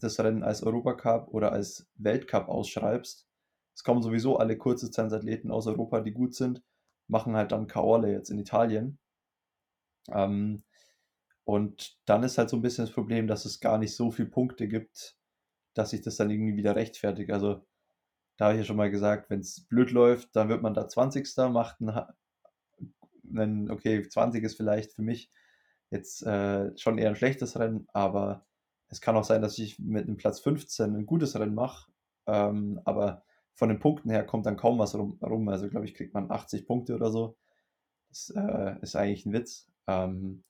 das 0.01 0.19
Rennen 0.19 0.43
als 0.43 0.63
Europacup 0.63 1.29
oder 1.29 1.53
als 1.53 1.89
Weltcup 1.97 2.49
ausschreibst. 2.49 3.27
Es 3.75 3.85
kommen 3.85 4.03
sowieso 4.03 4.39
alle 4.39 4.57
Kurzdistanzathleten 4.57 5.51
aus 5.51 5.67
Europa, 5.67 6.01
die 6.01 6.13
gut 6.13 6.35
sind, 6.35 6.63
machen 7.09 7.37
halt 7.37 7.53
dann 7.53 7.67
Kaorle 7.67 8.13
jetzt 8.13 8.31
in 8.31 8.39
Italien. 8.39 8.99
Ähm, 10.11 10.65
und 11.45 11.99
dann 12.07 12.23
ist 12.23 12.39
halt 12.39 12.49
so 12.49 12.57
ein 12.57 12.63
bisschen 12.63 12.87
das 12.87 12.95
Problem, 12.95 13.27
dass 13.27 13.45
es 13.45 13.61
gar 13.61 13.79
nicht 13.79 13.95
so 13.95 14.11
viele 14.11 14.29
Punkte 14.29 14.69
gibt, 14.69 15.17
dass 15.75 15.91
sich 15.91 16.01
das 16.01 16.17
dann 16.17 16.31
irgendwie 16.31 16.57
wieder 16.57 16.77
rechtfertigt. 16.77 17.31
Also 17.31 17.67
da 18.37 18.47
habe 18.47 18.55
ich 18.55 18.61
ja 18.61 18.65
schon 18.65 18.77
mal 18.77 18.91
gesagt, 18.91 19.31
wenn 19.31 19.41
es 19.41 19.67
blöd 19.67 19.91
läuft, 19.91 20.35
dann 20.35 20.49
wird 20.49 20.63
man 20.63 20.75
da 20.75 20.89
20. 20.89 21.27
macht 21.51 21.79
einen, 23.37 23.71
okay, 23.71 24.07
20 24.07 24.45
ist 24.45 24.57
vielleicht 24.57 24.93
für 24.93 25.03
mich 25.03 25.31
jetzt 25.91 26.23
äh, 26.27 26.77
schon 26.77 26.99
eher 26.99 27.11
ein 27.11 27.17
schlechtes 27.17 27.59
Rennen, 27.59 27.87
aber 27.93 28.45
es 28.89 29.01
kann 29.01 29.17
auch 29.17 29.25
sein, 29.25 29.43
dass 29.43 29.59
ich 29.59 29.79
mit 29.79 30.07
einem 30.07 30.17
Platz 30.17 30.41
15 30.41 30.95
ein 30.95 31.07
gutes 31.07 31.39
Rennen 31.39 31.55
mache, 31.55 31.91
ähm, 32.27 32.81
aber 32.85 33.25
von 33.55 33.69
den 33.69 33.79
Punkten 33.79 34.11
her 34.11 34.25
kommt 34.25 34.47
dann 34.47 34.57
kaum 34.57 34.79
was 34.79 34.95
rum. 34.95 35.19
rum. 35.23 35.49
Also, 35.49 35.69
glaube 35.69 35.87
ich, 35.87 35.95
kriegt 35.95 36.15
man 36.15 36.31
80 36.31 36.67
Punkte 36.67 36.95
oder 36.95 37.11
so. 37.11 37.37
Das 38.09 38.31
äh, 38.31 38.77
ist 38.83 38.97
eigentlich 38.97 39.27
ein 39.27 39.33
Witz. 39.33 39.71
Ähm, 39.87 40.45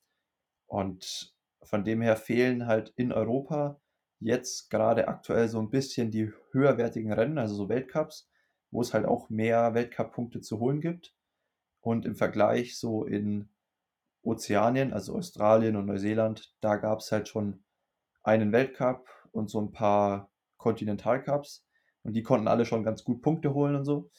und 0.67 1.35
von 1.61 1.83
dem 1.83 2.01
her 2.01 2.17
fehlen 2.17 2.67
halt 2.67 2.93
in 2.95 3.11
Europa 3.11 3.79
jetzt 4.25 4.69
gerade 4.69 5.07
aktuell 5.07 5.47
so 5.47 5.59
ein 5.59 5.69
bisschen 5.69 6.11
die 6.11 6.31
höherwertigen 6.51 7.13
Rennen, 7.13 7.37
also 7.37 7.55
so 7.55 7.69
Weltcups, 7.69 8.29
wo 8.71 8.81
es 8.81 8.93
halt 8.93 9.05
auch 9.05 9.29
mehr 9.29 9.73
Weltcup-Punkte 9.73 10.41
zu 10.41 10.59
holen 10.59 10.81
gibt. 10.81 11.15
Und 11.79 12.05
im 12.05 12.15
Vergleich 12.15 12.77
so 12.79 13.05
in 13.05 13.49
Ozeanien, 14.23 14.91
also 14.91 15.15
Australien 15.15 15.75
und 15.75 15.85
Neuseeland, 15.85 16.55
da 16.59 16.77
gab 16.77 16.99
es 16.99 17.11
halt 17.11 17.27
schon 17.27 17.63
einen 18.23 18.51
Weltcup 18.51 19.07
und 19.31 19.49
so 19.51 19.61
ein 19.61 19.71
paar 19.71 20.31
Kontinentalcups 20.57 21.63
und 22.01 22.13
die 22.13 22.23
konnten 22.23 22.47
alle 22.47 22.65
schon 22.65 22.83
ganz 22.83 23.03
gut 23.03 23.21
Punkte 23.21 23.53
holen 23.53 23.75
und 23.75 23.85
so. 23.85 24.09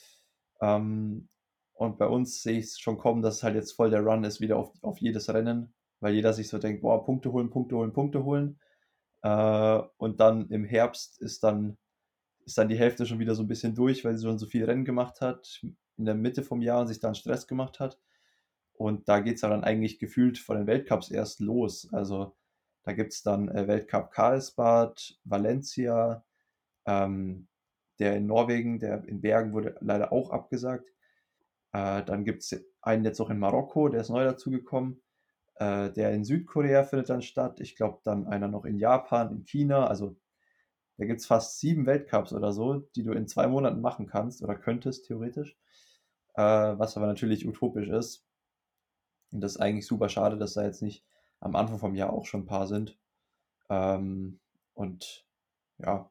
Ähm, 0.61 1.29
und 1.73 1.99
bei 1.99 2.07
uns 2.07 2.43
sehe 2.43 2.59
ich 2.59 2.67
es 2.67 2.79
schon 2.79 2.99
kommen, 2.99 3.23
dass 3.23 3.37
es 3.37 3.43
halt 3.43 3.57
jetzt 3.57 3.73
voll 3.73 3.91
der 3.91 4.03
Run 4.03 4.23
ist 4.23 4.41
wieder 4.41 4.57
auf, 4.57 4.73
auf 4.83 4.99
jedes 4.99 5.29
Rennen, 5.29 5.75
weil 5.99 6.15
jeder 6.15 6.33
sich 6.33 6.49
so 6.49 6.59
denkt, 6.59 6.83
boah, 6.83 7.05
Punkte 7.05 7.33
holen, 7.33 7.51
Punkte 7.51 7.77
holen, 7.77 7.93
Punkte 7.93 8.25
holen. 8.25 8.61
Äh, 9.27 9.83
und 9.97 10.21
dann 10.21 10.49
im 10.51 10.65
Herbst 10.65 11.21
ist 11.21 11.43
dann, 11.43 11.77
ist 12.45 12.59
dann 12.59 12.69
die 12.69 12.79
Hälfte 12.79 13.07
schon 13.07 13.19
wieder 13.19 13.35
so 13.35 13.43
ein 13.43 13.49
bisschen 13.49 13.75
durch, 13.75 14.05
weil 14.05 14.17
sie 14.17 14.25
schon 14.25 14.39
so 14.39 14.47
viel 14.47 14.65
Rennen 14.65 14.85
gemacht 14.85 15.21
hat 15.21 15.61
in 15.97 16.05
der 16.05 16.15
Mitte 16.15 16.45
vom 16.45 16.63
Jahr 16.63 16.81
und 16.83 16.87
sich 16.87 17.01
dann 17.01 17.17
Stress 17.17 17.49
gemacht 17.49 17.81
hat. 17.81 17.99
Und 18.75 19.09
da 19.09 19.21
geht 19.21 19.37
es 19.37 19.41
dann 19.41 19.65
eigentlich 19.65 19.99
gefühlt 19.99 20.39
von 20.39 20.59
den 20.59 20.67
Weltcups 20.69 21.11
erst 21.11 21.41
los. 21.41 21.89
Also 21.93 22.37
da 22.85 22.93
gibt 22.93 23.15
es 23.15 23.23
dann 23.23 23.49
äh, 23.49 23.67
Weltcup 23.67 24.13
Karlsbad, 24.13 25.19
Valencia, 25.25 26.25
ähm, 26.87 27.49
der 27.99 28.17
in 28.17 28.27
Norwegen, 28.27 28.79
der 28.79 29.05
in 29.09 29.21
Bergen 29.23 29.53
wurde 29.53 29.77
leider 29.81 30.13
auch 30.13 30.31
abgesagt. 30.31 30.89
Äh, 31.73 32.05
dann 32.05 32.25
gibt 32.25 32.43
es 32.45 32.65
einen 32.81 33.05
jetzt 33.05 33.21
auch 33.21 33.31
in 33.31 33.41
Marokko, 33.41 33.89
der 33.89 34.03
ist 34.03 34.11
neu 34.11 34.25
dazugekommen. 34.25 35.03
Äh, 35.59 35.91
der 35.93 36.13
in 36.13 36.25
Südkorea 36.25 36.85
findet 36.85 37.09
dann 37.09 37.23
statt. 37.23 37.61
Ich 37.61 37.77
glaube, 37.77 38.01
dann 38.05 38.27
einer 38.27 38.49
noch 38.49 38.65
in 38.65 38.79
Japan, 38.79 39.31
in 39.31 39.45
China. 39.45 39.87
Also 39.87 40.17
da 40.99 41.07
gibt 41.07 41.21
es 41.21 41.27
fast 41.27 41.59
sieben 41.61 41.87
Weltcups 41.87 42.33
oder 42.33 42.53
so, 42.53 42.81
die 42.95 43.03
du 43.03 43.13
in 43.13 43.27
zwei 43.29 43.47
Monaten 43.47 43.81
machen 43.81 44.07
kannst 44.07 44.43
oder 44.43 44.55
könntest, 44.55 45.07
theoretisch. 45.07 45.59
Äh, 46.35 46.43
was 46.43 46.97
aber 46.97 47.07
natürlich 47.07 47.47
utopisch 47.47 47.89
ist. 47.89 48.27
Und 49.33 49.41
das 49.41 49.53
ist 49.53 49.61
eigentlich 49.61 49.87
super 49.87 50.09
schade, 50.09 50.37
dass 50.37 50.55
da 50.55 50.65
jetzt 50.65 50.83
nicht 50.83 51.05
am 51.41 51.57
Anfang 51.57 51.79
vom 51.79 51.95
Jahr 51.95 52.13
auch 52.13 52.27
schon 52.27 52.43
ein 52.43 52.47
paar 52.47 52.67
sind. 52.67 52.99
Ähm, 53.69 54.41
und 54.75 55.27
ja, 55.79 56.11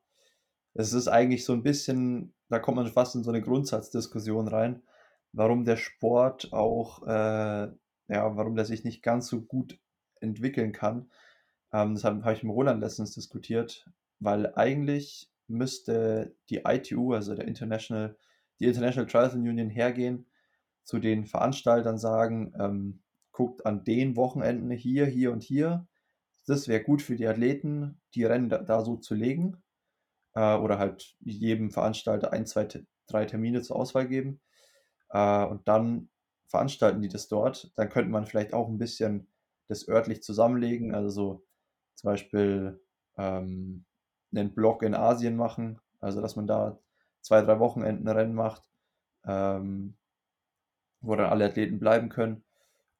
es 0.73 0.93
ist 0.93 1.07
eigentlich 1.07 1.45
so 1.45 1.53
ein 1.53 1.63
bisschen, 1.63 2.33
da 2.49 2.59
kommt 2.59 2.77
man 2.77 2.87
fast 2.87 3.15
in 3.15 3.23
so 3.23 3.31
eine 3.31 3.41
Grundsatzdiskussion 3.41 4.47
rein, 4.47 4.83
warum 5.31 5.65
der 5.65 5.77
Sport 5.77 6.53
auch, 6.53 7.05
äh, 7.07 7.71
ja, 8.07 8.35
warum 8.35 8.55
der 8.55 8.65
sich 8.65 8.83
nicht 8.83 9.01
ganz 9.03 9.27
so 9.27 9.41
gut 9.41 9.79
entwickeln 10.21 10.71
kann. 10.71 11.09
Ähm, 11.73 11.95
das 11.95 12.03
habe 12.03 12.23
hab 12.23 12.33
ich 12.35 12.43
mit 12.43 12.53
Roland 12.53 12.81
letztens 12.81 13.13
diskutiert, 13.13 13.85
weil 14.19 14.53
eigentlich 14.55 15.31
müsste 15.47 16.35
die 16.49 16.61
ITU, 16.65 17.13
also 17.13 17.35
der 17.35 17.47
International, 17.47 18.17
die 18.59 18.65
International 18.65 19.09
Triathlon 19.09 19.47
Union 19.47 19.69
hergehen, 19.69 20.27
zu 20.83 20.99
den 20.99 21.25
Veranstaltern 21.25 21.97
sagen, 21.97 22.53
ähm, 22.59 23.01
guckt 23.31 23.65
an 23.65 23.83
den 23.83 24.15
Wochenenden 24.15 24.71
hier, 24.71 25.05
hier 25.05 25.31
und 25.31 25.43
hier. 25.43 25.87
Das 26.47 26.67
wäre 26.67 26.83
gut 26.83 27.01
für 27.01 27.15
die 27.15 27.27
Athleten, 27.27 27.99
die 28.13 28.23
Rennen 28.23 28.49
da, 28.49 28.59
da 28.59 28.83
so 28.85 28.97
zu 28.97 29.15
legen. 29.15 29.57
Äh, 30.35 30.55
oder 30.55 30.77
halt 30.77 31.15
jedem 31.21 31.71
Veranstalter 31.71 32.31
ein, 32.31 32.45
zwei, 32.45 32.67
drei 33.07 33.25
Termine 33.25 33.61
zur 33.61 33.77
Auswahl 33.77 34.07
geben. 34.07 34.41
Äh, 35.09 35.45
und 35.45 35.67
dann 35.67 36.09
veranstalten 36.55 37.01
die 37.01 37.09
das 37.09 37.27
dort. 37.27 37.69
Dann 37.75 37.89
könnte 37.89 38.11
man 38.11 38.25
vielleicht 38.25 38.53
auch 38.53 38.69
ein 38.69 38.77
bisschen 38.77 39.27
das 39.67 39.89
örtlich 39.89 40.23
zusammenlegen. 40.23 40.95
Also 40.95 41.09
so 41.09 41.45
zum 41.95 42.11
Beispiel 42.11 42.81
ähm, 43.17 43.83
einen 44.33 44.55
Block 44.55 44.81
in 44.81 44.95
Asien 44.95 45.35
machen. 45.35 45.81
Also 45.99 46.21
dass 46.21 46.37
man 46.37 46.47
da 46.47 46.79
zwei, 47.19 47.41
drei 47.41 47.59
Wochenenden 47.59 48.07
Rennen 48.07 48.35
macht, 48.35 48.63
ähm, 49.25 49.97
wo 51.01 51.17
dann 51.17 51.29
alle 51.29 51.45
Athleten 51.45 51.77
bleiben 51.77 52.07
können. 52.07 52.45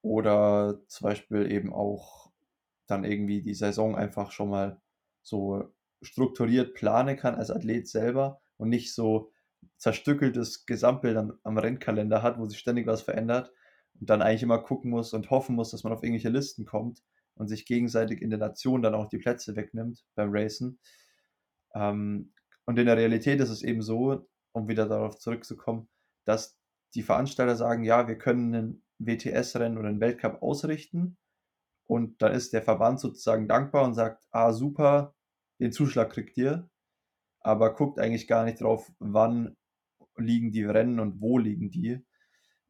Oder 0.02 0.82
zum 0.88 1.06
Beispiel 1.06 1.50
eben 1.50 1.72
auch 1.72 2.32
dann 2.88 3.06
irgendwie 3.06 3.42
die 3.42 3.56
Saison 3.56 3.96
einfach 3.96 4.32
schon 4.32 4.50
mal 4.50 4.82
so 5.22 5.74
strukturiert 6.02 6.74
planen 6.74 7.16
kann 7.16 7.36
als 7.36 7.52
Athlet 7.52 7.88
selber 7.88 8.42
und 8.58 8.68
nicht 8.68 8.94
so 8.94 9.32
zerstückeltes 9.78 10.66
Gesamtbild 10.66 11.18
am, 11.18 11.34
am 11.44 11.58
Rennkalender 11.58 12.22
hat, 12.22 12.40
wo 12.40 12.46
sich 12.46 12.60
ständig 12.60 12.88
was 12.88 13.02
verändert 13.02 13.52
und 14.00 14.10
dann 14.10 14.22
eigentlich 14.22 14.44
immer 14.44 14.60
gucken 14.60 14.92
muss 14.92 15.14
und 15.14 15.30
hoffen 15.30 15.56
muss, 15.56 15.72
dass 15.72 15.84
man 15.84 15.94
auf 15.94 16.04
irgendwelche 16.04 16.30
Listen 16.30 16.66
kommt 16.66 17.04
und 17.36 17.48
sich 17.48 17.66
gegenseitig 17.66 18.22
in 18.22 18.30
der 18.30 18.40
Nation 18.40 18.82
dann 18.82 18.96
auch 18.96 19.10
die 19.10 19.18
Plätze 19.18 19.56
wegnimmt 19.56 20.06
beim 20.16 20.30
Racen. 20.32 20.80
Ähm, 21.74 22.34
und 22.66 22.80
in 22.80 22.86
der 22.86 22.98
Realität 22.98 23.40
ist 23.40 23.50
es 23.50 23.62
eben 23.62 23.82
so, 23.82 24.28
um 24.54 24.68
wieder 24.68 24.88
darauf 24.88 25.18
zurückzukommen, 25.18 25.88
dass 26.26 26.58
die 26.96 27.04
Veranstalter 27.04 27.56
sagen, 27.56 27.84
ja, 27.84 28.08
wir 28.08 28.18
können 28.18 28.56
einen 28.56 28.84
WTS-Rennen 29.00 29.78
oder 29.78 29.90
einen 29.90 30.00
Weltcup 30.00 30.42
ausrichten. 30.42 31.18
Und 31.88 32.22
dann 32.22 32.34
ist 32.34 32.54
der 32.54 32.64
Verband 32.64 33.00
sozusagen 33.00 33.48
dankbar 33.48 33.84
und 33.84 33.94
sagt, 33.94 34.24
ah, 34.32 34.54
super, 34.54 35.14
den 35.60 35.72
Zuschlag 35.72 36.12
kriegt 36.12 36.38
ihr. 36.38 36.70
Aber 37.46 37.76
guckt 37.76 38.00
eigentlich 38.00 38.28
gar 38.28 38.44
nicht 38.44 38.62
drauf, 38.62 38.92
wann 38.98 39.56
liegen 40.18 40.52
die 40.52 40.64
Rennen 40.64 41.00
und 41.00 41.22
wo 41.22 41.38
liegen 41.38 41.70
die. 41.70 42.04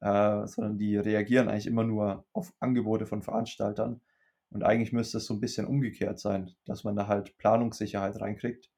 Äh, 0.01 0.45
sondern 0.47 0.77
die 0.77 0.97
reagieren 0.97 1.47
eigentlich 1.47 1.67
immer 1.67 1.85
nur 1.85 2.25
auf 2.33 2.53
Angebote 2.59 3.05
von 3.05 3.23
Veranstaltern. 3.23 4.01
Und 4.49 4.63
eigentlich 4.63 4.91
müsste 4.91 5.17
es 5.19 5.25
so 5.25 5.33
ein 5.33 5.39
bisschen 5.39 5.65
umgekehrt 5.65 6.19
sein, 6.19 6.51
dass 6.65 6.83
man 6.83 6.95
da 6.97 7.07
halt 7.07 7.38
Planungssicherheit 7.38 8.19
reinkriegt 8.19 8.69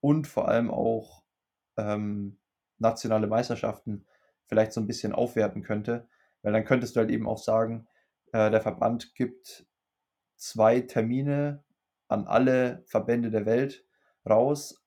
und 0.00 0.26
vor 0.26 0.48
allem 0.48 0.70
auch 0.70 1.22
ähm, 1.76 2.40
nationale 2.78 3.28
Meisterschaften 3.28 4.04
vielleicht 4.46 4.72
so 4.72 4.80
ein 4.80 4.88
bisschen 4.88 5.12
aufwerten 5.12 5.62
könnte, 5.62 6.08
weil 6.42 6.52
dann 6.52 6.64
könntest 6.64 6.96
du 6.96 7.00
halt 7.00 7.10
eben 7.10 7.28
auch 7.28 7.38
sagen, 7.38 7.86
äh, 8.32 8.50
der 8.50 8.60
Verband 8.60 9.14
gibt 9.14 9.66
zwei 10.36 10.80
Termine 10.80 11.64
an 12.08 12.26
alle 12.26 12.82
Verbände 12.86 13.30
der 13.30 13.46
Welt 13.46 13.86
raus 14.28 14.81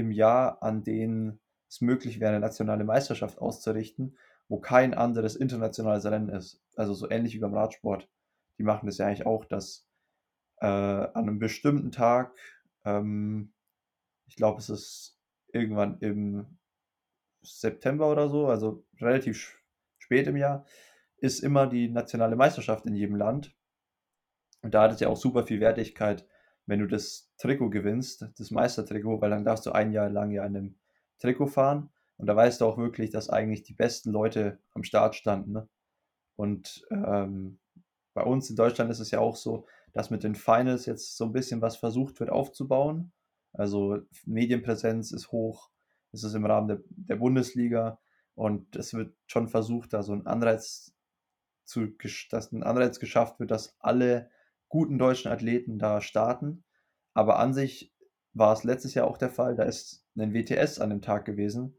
im 0.00 0.10
Jahr, 0.10 0.62
an 0.62 0.82
denen 0.82 1.40
es 1.68 1.80
möglich 1.80 2.18
wäre, 2.20 2.30
eine 2.30 2.40
nationale 2.40 2.84
Meisterschaft 2.84 3.38
auszurichten, 3.38 4.16
wo 4.48 4.58
kein 4.58 4.94
anderes 4.94 5.36
internationales 5.36 6.04
Rennen 6.04 6.28
ist. 6.28 6.62
Also 6.74 6.94
so 6.94 7.08
ähnlich 7.08 7.34
wie 7.34 7.38
beim 7.38 7.54
Radsport. 7.54 8.08
Die 8.58 8.64
machen 8.64 8.86
das 8.86 8.98
ja 8.98 9.06
eigentlich 9.06 9.26
auch, 9.26 9.44
dass 9.44 9.86
äh, 10.60 10.66
an 10.66 11.14
einem 11.14 11.38
bestimmten 11.38 11.92
Tag, 11.92 12.36
ähm, 12.84 13.52
ich 14.26 14.36
glaube, 14.36 14.58
es 14.58 14.68
ist 14.68 15.18
irgendwann 15.52 15.98
im 16.00 16.58
September 17.42 18.10
oder 18.10 18.28
so, 18.28 18.48
also 18.48 18.84
relativ 19.00 19.58
spät 19.98 20.26
im 20.26 20.36
Jahr, 20.36 20.66
ist 21.18 21.40
immer 21.40 21.66
die 21.66 21.88
nationale 21.88 22.36
Meisterschaft 22.36 22.86
in 22.86 22.94
jedem 22.94 23.16
Land. 23.16 23.54
Und 24.62 24.74
da 24.74 24.82
hat 24.82 24.92
es 24.92 25.00
ja 25.00 25.08
auch 25.08 25.16
super 25.16 25.46
viel 25.46 25.60
Wertigkeit, 25.60 26.26
wenn 26.66 26.80
du 26.80 26.86
das 26.86 27.29
Trikot 27.40 27.70
gewinnst, 27.70 28.26
das 28.38 28.50
Meistertrikot, 28.50 29.20
weil 29.20 29.30
dann 29.30 29.44
darfst 29.44 29.66
du 29.66 29.72
ein 29.72 29.92
Jahr 29.92 30.10
lang 30.10 30.30
ja 30.30 30.44
in 30.44 30.56
einem 30.56 30.74
Trikot 31.18 31.46
fahren. 31.48 31.90
Und 32.18 32.26
da 32.26 32.36
weißt 32.36 32.60
du 32.60 32.66
auch 32.66 32.76
wirklich, 32.76 33.10
dass 33.10 33.30
eigentlich 33.30 33.62
die 33.62 33.72
besten 33.72 34.10
Leute 34.10 34.58
am 34.74 34.84
Start 34.84 35.14
standen. 35.14 35.52
Ne? 35.52 35.68
Und 36.36 36.86
ähm, 36.90 37.58
bei 38.12 38.22
uns 38.22 38.50
in 38.50 38.56
Deutschland 38.56 38.90
ist 38.90 39.00
es 39.00 39.10
ja 39.10 39.20
auch 39.20 39.36
so, 39.36 39.66
dass 39.92 40.10
mit 40.10 40.22
den 40.22 40.34
Finals 40.34 40.84
jetzt 40.84 41.16
so 41.16 41.24
ein 41.24 41.32
bisschen 41.32 41.62
was 41.62 41.76
versucht 41.76 42.20
wird 42.20 42.30
aufzubauen. 42.30 43.12
Also 43.54 43.98
Medienpräsenz 44.26 45.10
ist 45.10 45.32
hoch, 45.32 45.70
es 46.12 46.22
ist 46.22 46.34
im 46.34 46.44
Rahmen 46.44 46.68
der, 46.68 46.80
der 46.90 47.16
Bundesliga 47.16 47.98
und 48.34 48.76
es 48.76 48.92
wird 48.92 49.14
schon 49.26 49.48
versucht, 49.48 49.92
da 49.92 50.02
so 50.02 50.12
ein 50.12 50.26
Anreiz 50.26 50.94
zu, 51.64 51.88
dass 52.30 52.52
ein 52.52 52.62
Anreiz 52.62 53.00
geschafft 53.00 53.40
wird, 53.40 53.50
dass 53.50 53.76
alle 53.80 54.30
guten 54.68 54.98
deutschen 54.98 55.30
Athleten 55.30 55.78
da 55.78 56.00
starten. 56.00 56.64
Aber 57.14 57.38
an 57.38 57.54
sich 57.54 57.92
war 58.32 58.52
es 58.52 58.64
letztes 58.64 58.94
Jahr 58.94 59.06
auch 59.06 59.18
der 59.18 59.30
Fall. 59.30 59.56
Da 59.56 59.64
ist 59.64 60.06
ein 60.16 60.34
WTS 60.34 60.78
an 60.80 60.90
dem 60.90 61.02
Tag 61.02 61.24
gewesen 61.24 61.76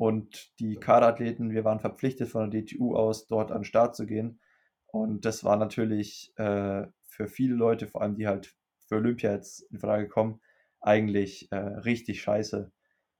und 0.00 0.58
die 0.60 0.76
Kaderathleten, 0.76 1.50
wir 1.50 1.64
waren 1.64 1.80
verpflichtet 1.80 2.30
von 2.30 2.50
der 2.50 2.62
DTU 2.62 2.94
aus, 2.96 3.26
dort 3.26 3.52
an 3.52 3.58
den 3.58 3.64
Start 3.64 3.94
zu 3.94 4.06
gehen. 4.06 4.40
Und 4.86 5.26
das 5.26 5.44
war 5.44 5.56
natürlich 5.56 6.32
äh, 6.36 6.86
für 7.02 7.28
viele 7.28 7.54
Leute, 7.54 7.86
vor 7.86 8.00
allem 8.00 8.14
die 8.14 8.26
halt 8.26 8.56
für 8.86 8.96
Olympia 8.96 9.32
jetzt 9.32 9.60
in 9.70 9.78
Frage 9.78 10.08
kommen, 10.08 10.40
eigentlich 10.80 11.52
äh, 11.52 11.56
richtig 11.56 12.22
scheiße, 12.22 12.72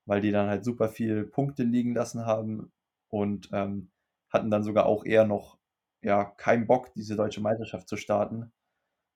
weil 0.06 0.20
die 0.22 0.32
dann 0.32 0.48
halt 0.48 0.64
super 0.64 0.88
viel 0.88 1.24
Punkte 1.24 1.64
liegen 1.64 1.94
lassen 1.94 2.24
haben 2.24 2.72
und 3.08 3.50
ähm, 3.52 3.90
hatten 4.30 4.50
dann 4.50 4.64
sogar 4.64 4.86
auch 4.86 5.04
eher 5.04 5.26
noch 5.26 5.58
ja, 6.00 6.24
keinen 6.24 6.66
Bock, 6.66 6.94
diese 6.94 7.14
deutsche 7.14 7.42
Meisterschaft 7.42 7.88
zu 7.88 7.98
starten, 7.98 8.52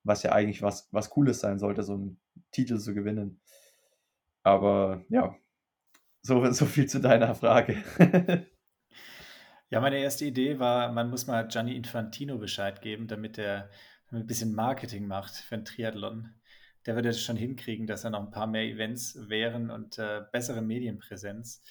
was 0.05 0.23
ja 0.23 0.31
eigentlich 0.31 0.61
was, 0.61 0.87
was 0.91 1.09
Cooles 1.09 1.39
sein 1.39 1.59
sollte, 1.59 1.83
so 1.83 1.93
einen 1.93 2.19
Titel 2.51 2.77
zu 2.77 2.93
gewinnen. 2.93 3.41
Aber 4.43 5.03
ja, 5.09 5.35
so, 6.21 6.49
so 6.51 6.65
viel 6.65 6.87
zu 6.87 6.99
deiner 6.99 7.35
Frage. 7.35 7.83
ja, 9.69 9.81
meine 9.81 9.97
erste 9.97 10.25
Idee 10.25 10.59
war, 10.59 10.91
man 10.91 11.09
muss 11.09 11.27
mal 11.27 11.47
Gianni 11.47 11.75
Infantino 11.75 12.37
Bescheid 12.37 12.81
geben, 12.81 13.07
damit 13.07 13.37
er 13.37 13.69
ein 14.11 14.27
bisschen 14.27 14.53
Marketing 14.53 15.07
macht 15.07 15.35
für 15.35 15.55
ein 15.55 15.65
Triathlon. 15.65 16.35
Der 16.85 16.95
würde 16.95 17.09
es 17.09 17.21
schon 17.21 17.35
hinkriegen, 17.35 17.87
dass 17.87 18.03
er 18.03 18.11
noch 18.11 18.21
ein 18.21 18.31
paar 18.31 18.47
mehr 18.47 18.63
Events 18.63 19.17
wären 19.27 19.71
und 19.71 19.97
äh, 19.97 20.21
bessere 20.31 20.61
Medienpräsenz. 20.61 21.63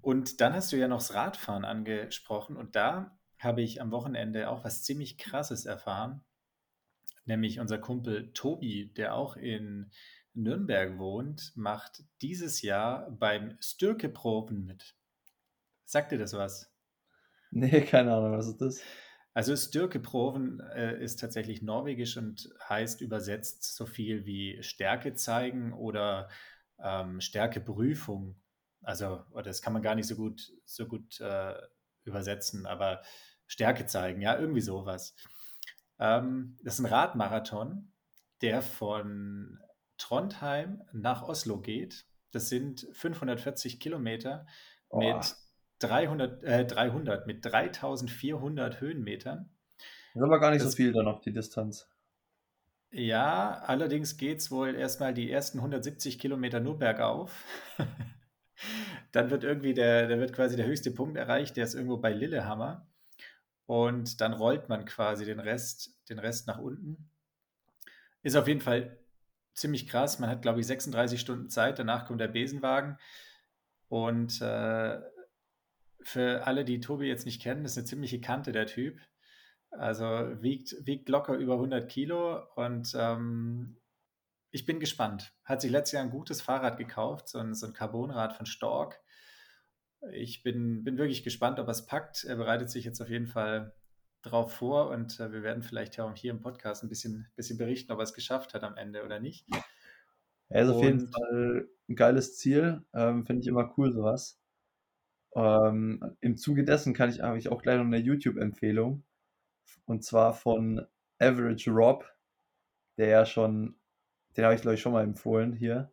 Und 0.00 0.40
dann 0.40 0.54
hast 0.54 0.72
du 0.72 0.76
ja 0.76 0.88
noch 0.88 0.98
das 0.98 1.14
Radfahren 1.14 1.64
angesprochen 1.64 2.56
und 2.56 2.74
da 2.76 3.16
habe 3.38 3.62
ich 3.62 3.80
am 3.80 3.92
Wochenende 3.92 4.50
auch 4.50 4.64
was 4.64 4.82
ziemlich 4.82 5.18
Krasses 5.18 5.64
erfahren. 5.64 6.22
Nämlich 7.28 7.60
unser 7.60 7.76
Kumpel 7.76 8.32
Tobi, 8.32 8.90
der 8.96 9.14
auch 9.14 9.36
in 9.36 9.90
Nürnberg 10.32 10.98
wohnt, 10.98 11.52
macht 11.56 12.02
dieses 12.22 12.62
Jahr 12.62 13.10
beim 13.10 13.58
Stürke-Proben 13.60 14.64
mit. 14.64 14.96
Sagt 15.84 16.10
dir 16.10 16.18
das 16.18 16.32
was? 16.32 16.72
Nee, 17.50 17.82
keine 17.82 18.14
Ahnung, 18.14 18.32
was 18.32 18.48
ist 18.48 18.60
das? 18.60 18.80
Also 19.34 19.54
Styrkeproven 19.54 20.60
äh, 20.74 21.02
ist 21.02 21.20
tatsächlich 21.20 21.62
norwegisch 21.62 22.16
und 22.16 22.48
heißt 22.66 23.02
übersetzt 23.02 23.76
so 23.76 23.84
viel 23.84 24.24
wie 24.24 24.62
Stärke 24.62 25.14
zeigen 25.14 25.74
oder 25.74 26.28
ähm, 26.82 27.20
Stärkeprüfung. 27.20 28.40
Also, 28.82 29.22
oder 29.32 29.44
das 29.44 29.62
kann 29.62 29.74
man 29.74 29.82
gar 29.82 29.94
nicht 29.94 30.08
so 30.08 30.16
gut, 30.16 30.50
so 30.64 30.86
gut 30.86 31.20
äh, 31.20 31.54
übersetzen, 32.04 32.66
aber 32.66 33.02
Stärke 33.46 33.86
zeigen, 33.86 34.22
ja, 34.22 34.38
irgendwie 34.38 34.60
sowas. 34.60 35.14
Ähm, 35.98 36.56
das 36.62 36.74
ist 36.74 36.80
ein 36.80 36.86
Radmarathon, 36.92 37.92
der 38.42 38.62
von 38.62 39.60
Trondheim 39.98 40.82
nach 40.92 41.22
Oslo 41.22 41.60
geht. 41.60 42.06
Das 42.30 42.48
sind 42.48 42.86
540 42.92 43.80
Kilometer 43.80 44.46
Oh, 44.90 44.98
mit 44.98 45.36
300, 45.80 46.42
äh, 46.44 46.66
300 46.66 47.26
mit 47.26 47.44
3400 47.44 48.80
Höhenmetern. 48.80 49.50
ist 50.12 50.20
aber 50.22 50.38
gar 50.38 50.50
nicht 50.50 50.60
so 50.62 50.68
Das, 50.68 50.74
viel 50.74 50.92
dann 50.92 51.08
auf 51.08 51.22
die 51.22 51.32
Distanz. 51.32 51.88
ja, 52.90 53.60
allerdings 53.66 54.16
geht 54.16 54.38
es 54.38 54.50
wohl 54.50 54.74
erstmal 54.74 55.12
die 55.14 55.30
ersten 55.30 55.58
170 55.58 56.18
Kilometer 56.18 56.60
nur 56.60 56.78
bergauf. 56.78 57.44
Dann 59.12 59.30
wird 59.30 59.44
irgendwie 59.44 59.74
der, 59.74 60.08
da 60.08 60.18
wird 60.18 60.32
quasi 60.32 60.56
der 60.56 60.66
höchste 60.66 60.90
Punkt 60.90 61.16
erreicht, 61.16 61.56
der 61.56 61.64
ist 61.64 61.74
irgendwo 61.74 61.98
bei 61.98 62.12
Lillehammer. 62.12 62.86
Und 63.68 64.22
dann 64.22 64.32
rollt 64.32 64.70
man 64.70 64.86
quasi 64.86 65.26
den 65.26 65.40
Rest, 65.40 65.94
den 66.08 66.18
Rest 66.18 66.46
nach 66.46 66.58
unten. 66.58 67.10
Ist 68.22 68.34
auf 68.34 68.48
jeden 68.48 68.62
Fall 68.62 68.98
ziemlich 69.52 69.86
krass. 69.86 70.18
Man 70.18 70.30
hat, 70.30 70.40
glaube 70.40 70.60
ich, 70.60 70.66
36 70.66 71.20
Stunden 71.20 71.50
Zeit. 71.50 71.78
Danach 71.78 72.06
kommt 72.06 72.22
der 72.22 72.28
Besenwagen. 72.28 72.96
Und 73.88 74.40
äh, 74.40 74.98
für 76.00 76.46
alle, 76.46 76.64
die 76.64 76.80
Tobi 76.80 77.08
jetzt 77.08 77.26
nicht 77.26 77.42
kennen, 77.42 77.66
ist 77.66 77.76
eine 77.76 77.84
ziemliche 77.84 78.22
Kante 78.22 78.52
der 78.52 78.64
Typ. 78.64 79.00
Also 79.70 80.06
wiegt, 80.40 80.74
wiegt 80.86 81.10
locker 81.10 81.34
über 81.34 81.54
100 81.54 81.90
Kilo 81.90 82.42
und 82.54 82.94
ähm, 82.98 83.76
ich 84.50 84.64
bin 84.64 84.80
gespannt. 84.80 85.34
Hat 85.44 85.60
sich 85.60 85.70
letztes 85.70 85.92
Jahr 85.92 86.04
ein 86.04 86.10
gutes 86.10 86.40
Fahrrad 86.40 86.78
gekauft, 86.78 87.28
so 87.28 87.38
ein, 87.38 87.54
so 87.54 87.66
ein 87.66 87.74
Carbonrad 87.74 88.32
von 88.32 88.46
Stork. 88.46 88.98
Ich 90.12 90.42
bin, 90.42 90.84
bin 90.84 90.96
wirklich 90.96 91.24
gespannt, 91.24 91.58
ob 91.58 91.66
er 91.66 91.72
es 91.72 91.86
packt. 91.86 92.24
Er 92.24 92.36
bereitet 92.36 92.70
sich 92.70 92.84
jetzt 92.84 93.00
auf 93.00 93.08
jeden 93.08 93.26
Fall 93.26 93.74
drauf 94.22 94.52
vor 94.52 94.90
und 94.90 95.18
äh, 95.20 95.32
wir 95.32 95.42
werden 95.42 95.62
vielleicht 95.62 95.96
ja 95.96 96.04
auch 96.04 96.14
hier 96.14 96.30
im 96.30 96.40
Podcast 96.40 96.82
ein 96.82 96.88
bisschen, 96.88 97.28
bisschen 97.36 97.58
berichten, 97.58 97.92
ob 97.92 97.98
er 97.98 98.04
es 98.04 98.14
geschafft 98.14 98.54
hat 98.54 98.64
am 98.64 98.76
Ende 98.76 99.04
oder 99.04 99.20
nicht. 99.20 99.46
Er 100.48 100.64
ist 100.64 100.70
auf 100.70 100.82
jeden 100.82 101.00
Und 101.00 101.12
Fall 101.12 101.68
ein 101.88 101.96
geiles 101.96 102.36
Ziel. 102.38 102.82
Ähm, 102.94 103.26
finde 103.26 103.42
ich 103.42 103.48
immer 103.48 103.74
cool, 103.76 103.92
sowas. 103.92 104.40
Ähm, 105.34 106.16
im 106.20 106.36
Zuge 106.36 106.64
dessen 106.64 106.94
kann 106.94 107.10
ich, 107.10 107.20
habe 107.20 107.38
ich 107.38 107.48
auch 107.48 107.62
gleich 107.62 107.76
noch 107.76 107.84
eine 107.84 107.98
YouTube-Empfehlung. 107.98 109.04
Und 109.84 110.04
zwar 110.04 110.32
von 110.32 110.86
Average 111.18 111.70
Rob, 111.70 112.10
der 112.96 113.08
ja 113.08 113.26
schon, 113.26 113.76
den 114.36 114.44
habe 114.44 114.54
ich 114.54 114.62
glaube 114.62 114.74
ich 114.74 114.80
schon 114.80 114.92
mal 114.92 115.04
empfohlen 115.04 115.52
hier, 115.52 115.92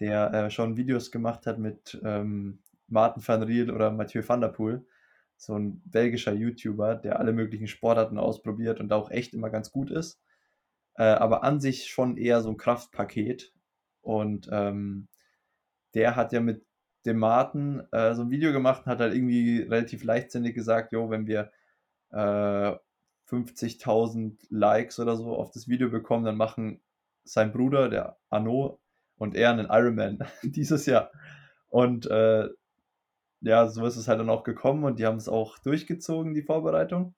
der 0.00 0.32
äh, 0.32 0.50
schon 0.50 0.76
Videos 0.76 1.10
gemacht 1.10 1.46
hat 1.46 1.58
mit 1.58 2.00
ähm, 2.04 2.61
Martin 2.92 3.26
van 3.26 3.42
Riel 3.42 3.70
oder 3.70 3.90
Mathieu 3.90 4.22
van 4.26 4.40
der 4.40 4.48
Poel. 4.48 4.86
So 5.36 5.58
ein 5.58 5.82
belgischer 5.84 6.32
YouTuber, 6.32 6.94
der 6.94 7.18
alle 7.18 7.32
möglichen 7.32 7.66
Sportarten 7.66 8.18
ausprobiert 8.18 8.80
und 8.80 8.92
auch 8.92 9.10
echt 9.10 9.34
immer 9.34 9.50
ganz 9.50 9.72
gut 9.72 9.90
ist. 9.90 10.20
Äh, 10.94 11.04
aber 11.04 11.42
an 11.42 11.60
sich 11.60 11.88
schon 11.88 12.16
eher 12.16 12.42
so 12.42 12.50
ein 12.50 12.56
Kraftpaket. 12.56 13.52
Und 14.02 14.48
ähm, 14.52 15.08
der 15.94 16.16
hat 16.16 16.32
ja 16.32 16.40
mit 16.40 16.64
dem 17.06 17.18
Martin 17.18 17.82
äh, 17.92 18.14
so 18.14 18.22
ein 18.22 18.30
Video 18.30 18.52
gemacht 18.52 18.82
und 18.84 18.92
hat 18.92 19.00
halt 19.00 19.14
irgendwie 19.14 19.62
relativ 19.62 20.04
leichtsinnig 20.04 20.54
gesagt, 20.54 20.92
jo, 20.92 21.10
wenn 21.10 21.26
wir 21.26 21.50
äh, 22.10 22.76
50.000 23.28 24.36
Likes 24.50 25.00
oder 25.00 25.16
so 25.16 25.34
auf 25.34 25.50
das 25.50 25.66
Video 25.66 25.88
bekommen, 25.88 26.24
dann 26.24 26.36
machen 26.36 26.80
sein 27.24 27.52
Bruder, 27.52 27.88
der 27.88 28.18
Arno, 28.28 28.80
und 29.16 29.34
er 29.34 29.50
einen 29.50 29.68
Ironman 29.70 30.18
dieses 30.42 30.86
Jahr. 30.86 31.10
Und 31.68 32.06
äh, 32.06 32.48
ja, 33.42 33.68
so 33.68 33.84
ist 33.86 33.96
es 33.96 34.08
halt 34.08 34.20
dann 34.20 34.30
auch 34.30 34.44
gekommen 34.44 34.84
und 34.84 34.98
die 34.98 35.06
haben 35.06 35.18
es 35.18 35.28
auch 35.28 35.58
durchgezogen, 35.58 36.34
die 36.34 36.42
Vorbereitung. 36.42 37.14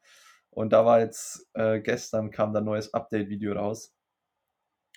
Und 0.51 0.73
da 0.73 0.85
war 0.87 1.01
jetzt, 1.01 1.49
äh, 1.55 1.81
gestern 1.81 2.31
kam 2.31 2.53
da 2.53 2.61
ein 2.61 2.65
neues 2.65 2.95
Update-Video 2.95 3.55
raus, 3.55 3.95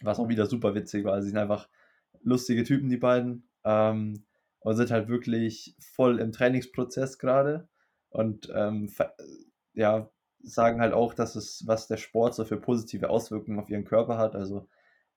was 0.01 0.19
auch 0.19 0.29
wieder 0.29 0.45
super 0.45 0.75
witzig 0.75 1.03
war. 1.03 1.13
Also, 1.13 1.25
sie 1.25 1.31
sind 1.31 1.39
einfach 1.39 1.67
lustige 2.21 2.63
Typen, 2.63 2.89
die 2.89 2.97
beiden. 2.97 3.49
Ähm, 3.63 4.25
und 4.59 4.75
sind 4.75 4.91
halt 4.91 5.07
wirklich 5.07 5.75
voll 5.79 6.19
im 6.19 6.31
Trainingsprozess 6.31 7.19
gerade. 7.19 7.69
Und 8.09 8.51
ähm, 8.53 8.91
ja, 9.73 10.09
sagen 10.41 10.81
halt 10.81 10.93
auch, 10.93 11.13
dass 11.13 11.35
es, 11.35 11.63
was 11.67 11.87
der 11.87 11.97
Sport 11.97 12.35
so 12.35 12.45
für 12.45 12.57
positive 12.57 13.09
Auswirkungen 13.09 13.59
auf 13.59 13.69
ihren 13.69 13.85
Körper 13.85 14.17
hat. 14.17 14.35
Also 14.35 14.67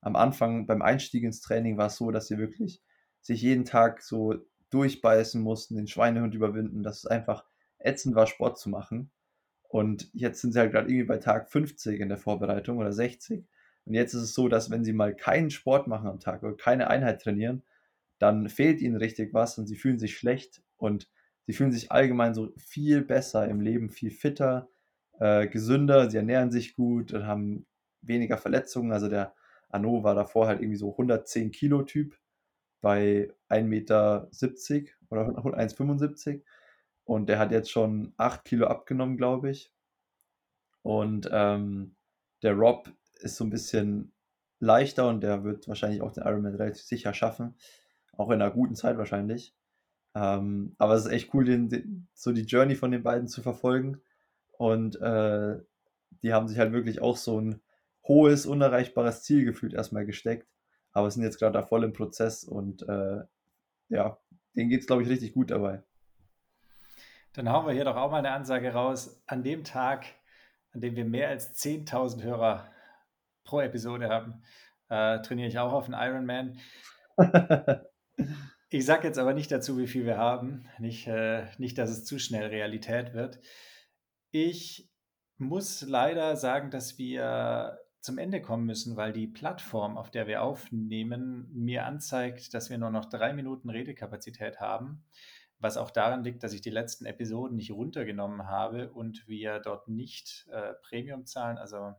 am 0.00 0.16
Anfang 0.16 0.66
beim 0.66 0.82
Einstieg 0.82 1.24
ins 1.24 1.40
Training 1.40 1.78
war 1.78 1.86
es 1.86 1.96
so, 1.96 2.10
dass 2.10 2.28
sie 2.28 2.38
wirklich 2.38 2.82
sich 3.20 3.42
jeden 3.42 3.64
Tag 3.64 4.02
so 4.02 4.34
durchbeißen 4.70 5.40
mussten, 5.40 5.76
den 5.76 5.86
Schweinehund 5.86 6.34
überwinden, 6.34 6.82
dass 6.82 6.98
es 6.98 7.06
einfach 7.06 7.44
ätzend 7.78 8.14
war, 8.14 8.26
Sport 8.26 8.58
zu 8.58 8.68
machen. 8.68 9.10
Und 9.68 10.10
jetzt 10.12 10.40
sind 10.40 10.52
sie 10.52 10.58
halt 10.58 10.72
gerade 10.72 10.88
irgendwie 10.88 11.06
bei 11.06 11.18
Tag 11.18 11.50
50 11.50 12.00
in 12.00 12.08
der 12.08 12.18
Vorbereitung 12.18 12.78
oder 12.78 12.92
60. 12.92 13.44
Und 13.84 13.94
jetzt 13.94 14.14
ist 14.14 14.22
es 14.22 14.34
so, 14.34 14.48
dass 14.48 14.70
wenn 14.70 14.84
sie 14.84 14.92
mal 14.92 15.14
keinen 15.14 15.50
Sport 15.50 15.86
machen 15.86 16.08
am 16.08 16.20
Tag 16.20 16.42
oder 16.42 16.56
keine 16.56 16.88
Einheit 16.88 17.22
trainieren, 17.22 17.62
dann 18.18 18.48
fehlt 18.48 18.80
ihnen 18.80 18.96
richtig 18.96 19.32
was 19.32 19.58
und 19.58 19.66
sie 19.66 19.76
fühlen 19.76 19.98
sich 19.98 20.16
schlecht 20.16 20.62
und 20.76 21.08
sie 21.46 21.52
fühlen 21.52 21.72
sich 21.72 21.90
allgemein 21.90 22.34
so 22.34 22.52
viel 22.58 23.02
besser 23.02 23.48
im 23.48 23.60
Leben, 23.60 23.90
viel 23.90 24.10
fitter, 24.10 24.68
äh, 25.18 25.48
gesünder, 25.48 26.10
sie 26.10 26.18
ernähren 26.18 26.50
sich 26.50 26.74
gut 26.74 27.12
und 27.12 27.26
haben 27.26 27.66
weniger 28.02 28.36
Verletzungen. 28.36 28.92
Also 28.92 29.08
der 29.08 29.34
Arno 29.70 30.02
war 30.02 30.14
davor 30.14 30.48
halt 30.48 30.60
irgendwie 30.60 30.78
so 30.78 30.90
110 30.90 31.50
Kilo 31.50 31.82
Typ 31.82 32.16
bei 32.80 33.32
1,70 33.48 33.62
Meter 33.64 34.28
oder 35.10 35.22
1,75 35.58 36.42
und 37.04 37.28
der 37.28 37.38
hat 37.38 37.50
jetzt 37.52 37.70
schon 37.70 38.12
8 38.16 38.44
Kilo 38.44 38.66
abgenommen, 38.66 39.16
glaube 39.16 39.50
ich. 39.50 39.72
Und 40.82 41.28
ähm, 41.32 41.96
der 42.42 42.54
Rob 42.54 42.90
ist 43.20 43.36
so 43.36 43.44
ein 43.44 43.50
bisschen 43.50 44.12
leichter 44.60 45.08
und 45.08 45.22
der 45.22 45.44
wird 45.44 45.68
wahrscheinlich 45.68 46.02
auch 46.02 46.12
den 46.12 46.24
Ironman 46.24 46.54
relativ 46.54 46.82
sicher 46.82 47.12
schaffen. 47.12 47.56
Auch 48.12 48.30
in 48.30 48.40
einer 48.40 48.50
guten 48.50 48.76
Zeit 48.76 48.96
wahrscheinlich. 48.98 49.54
Ähm, 50.14 50.74
aber 50.78 50.94
es 50.94 51.06
ist 51.06 51.12
echt 51.12 51.34
cool, 51.34 51.44
den, 51.44 51.68
den, 51.68 52.08
so 52.14 52.32
die 52.32 52.42
Journey 52.42 52.74
von 52.74 52.90
den 52.90 53.02
beiden 53.02 53.28
zu 53.28 53.42
verfolgen. 53.42 54.00
Und 54.52 55.00
äh, 55.00 55.58
die 56.22 56.32
haben 56.32 56.48
sich 56.48 56.58
halt 56.58 56.72
wirklich 56.72 57.00
auch 57.00 57.16
so 57.16 57.40
ein 57.40 57.60
hohes, 58.06 58.46
unerreichbares 58.46 59.22
Ziel 59.22 59.44
gefühlt 59.44 59.74
erstmal 59.74 60.06
gesteckt. 60.06 60.46
Aber 60.92 61.10
sind 61.10 61.22
jetzt 61.22 61.38
gerade 61.38 61.52
da 61.52 61.62
voll 61.62 61.84
im 61.84 61.92
Prozess 61.92 62.44
und 62.44 62.82
äh, 62.88 63.22
ja, 63.88 64.18
denen 64.56 64.70
geht 64.70 64.80
es, 64.80 64.86
glaube 64.86 65.02
ich, 65.02 65.08
richtig 65.08 65.34
gut 65.34 65.50
dabei. 65.50 65.82
dann 67.32 67.48
hauen 67.48 67.66
wir 67.66 67.72
hier 67.72 67.84
doch 67.84 67.96
auch 67.96 68.10
mal 68.10 68.18
eine 68.18 68.32
Ansage 68.32 68.72
raus. 68.72 69.22
An 69.26 69.42
dem 69.42 69.64
Tag, 69.64 70.06
an 70.72 70.80
dem 70.80 70.96
wir 70.96 71.04
mehr 71.04 71.28
als 71.28 71.54
10.000 71.54 72.22
Hörer 72.22 72.70
pro 73.44 73.60
Episode 73.60 74.08
haben, 74.08 74.42
äh, 74.88 75.20
trainiere 75.22 75.48
ich 75.48 75.58
auch 75.58 75.72
auf 75.72 75.88
einen 75.88 75.94
Ironman. 75.94 76.58
Ich 78.72 78.86
sage 78.86 79.08
jetzt 79.08 79.18
aber 79.18 79.34
nicht 79.34 79.50
dazu, 79.50 79.78
wie 79.78 79.88
viel 79.88 80.06
wir 80.06 80.16
haben. 80.16 80.64
Nicht, 80.78 81.08
äh, 81.08 81.46
nicht, 81.58 81.76
dass 81.76 81.90
es 81.90 82.04
zu 82.04 82.20
schnell 82.20 82.46
Realität 82.46 83.14
wird. 83.14 83.40
Ich 84.30 84.88
muss 85.38 85.82
leider 85.82 86.36
sagen, 86.36 86.70
dass 86.70 86.96
wir 86.96 87.80
zum 88.00 88.18
Ende 88.18 88.40
kommen 88.40 88.64
müssen, 88.64 88.96
weil 88.96 89.12
die 89.12 89.26
Plattform, 89.26 89.98
auf 89.98 90.10
der 90.10 90.26
wir 90.26 90.42
aufnehmen, 90.42 91.50
mir 91.52 91.84
anzeigt, 91.84 92.54
dass 92.54 92.70
wir 92.70 92.78
nur 92.78 92.90
noch 92.90 93.04
drei 93.04 93.32
Minuten 93.32 93.68
Redekapazität 93.68 94.60
haben. 94.60 95.04
Was 95.58 95.76
auch 95.76 95.90
daran 95.90 96.24
liegt, 96.24 96.42
dass 96.42 96.54
ich 96.54 96.62
die 96.62 96.70
letzten 96.70 97.04
Episoden 97.04 97.56
nicht 97.56 97.70
runtergenommen 97.70 98.46
habe 98.46 98.90
und 98.90 99.28
wir 99.28 99.60
dort 99.60 99.88
nicht 99.88 100.48
äh, 100.50 100.72
Premium 100.82 101.26
zahlen, 101.26 101.58
also 101.58 101.94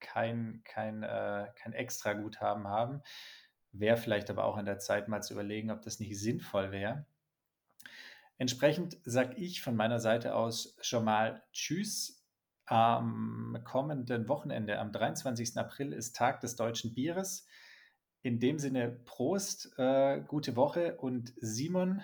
kein, 0.00 0.62
kein, 0.64 1.04
äh, 1.04 1.46
kein 1.54 1.72
extra 1.72 2.14
Guthaben 2.14 2.66
haben. 2.66 3.02
Wäre 3.70 3.96
vielleicht 3.96 4.30
aber 4.30 4.44
auch 4.44 4.56
an 4.56 4.64
der 4.64 4.80
Zeit 4.80 5.06
mal 5.06 5.22
zu 5.22 5.34
überlegen, 5.34 5.70
ob 5.70 5.82
das 5.82 6.00
nicht 6.00 6.18
sinnvoll 6.18 6.72
wäre. 6.72 7.06
Entsprechend 8.38 8.96
sage 9.04 9.36
ich 9.36 9.62
von 9.62 9.76
meiner 9.76 10.00
Seite 10.00 10.34
aus 10.34 10.76
schon 10.80 11.04
mal 11.04 11.42
Tschüss. 11.52 12.19
Am 12.70 13.58
kommenden 13.64 14.28
Wochenende, 14.28 14.78
am 14.78 14.92
23. 14.92 15.58
April, 15.58 15.92
ist 15.92 16.14
Tag 16.14 16.40
des 16.40 16.56
deutschen 16.56 16.94
Bieres. 16.94 17.46
In 18.22 18.38
dem 18.38 18.58
Sinne, 18.58 18.90
Prost, 19.04 19.72
äh, 19.76 20.20
gute 20.20 20.54
Woche 20.54 20.96
und 20.98 21.32
Simon, 21.40 22.00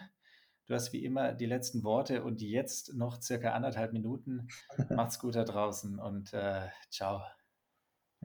Du 0.67 0.75
hast 0.75 0.93
wie 0.93 1.05
immer 1.05 1.33
die 1.33 1.47
letzten 1.47 1.85
Worte 1.85 2.25
und 2.25 2.43
jetzt 2.43 2.93
noch 2.95 3.23
circa 3.23 3.53
anderthalb 3.53 3.93
Minuten. 3.93 4.49
Macht's 4.91 5.21
gut 5.21 5.37
da 5.37 5.45
draußen 5.45 6.01
und 6.01 6.33
äh, 6.33 6.67
ciao. 6.91 7.23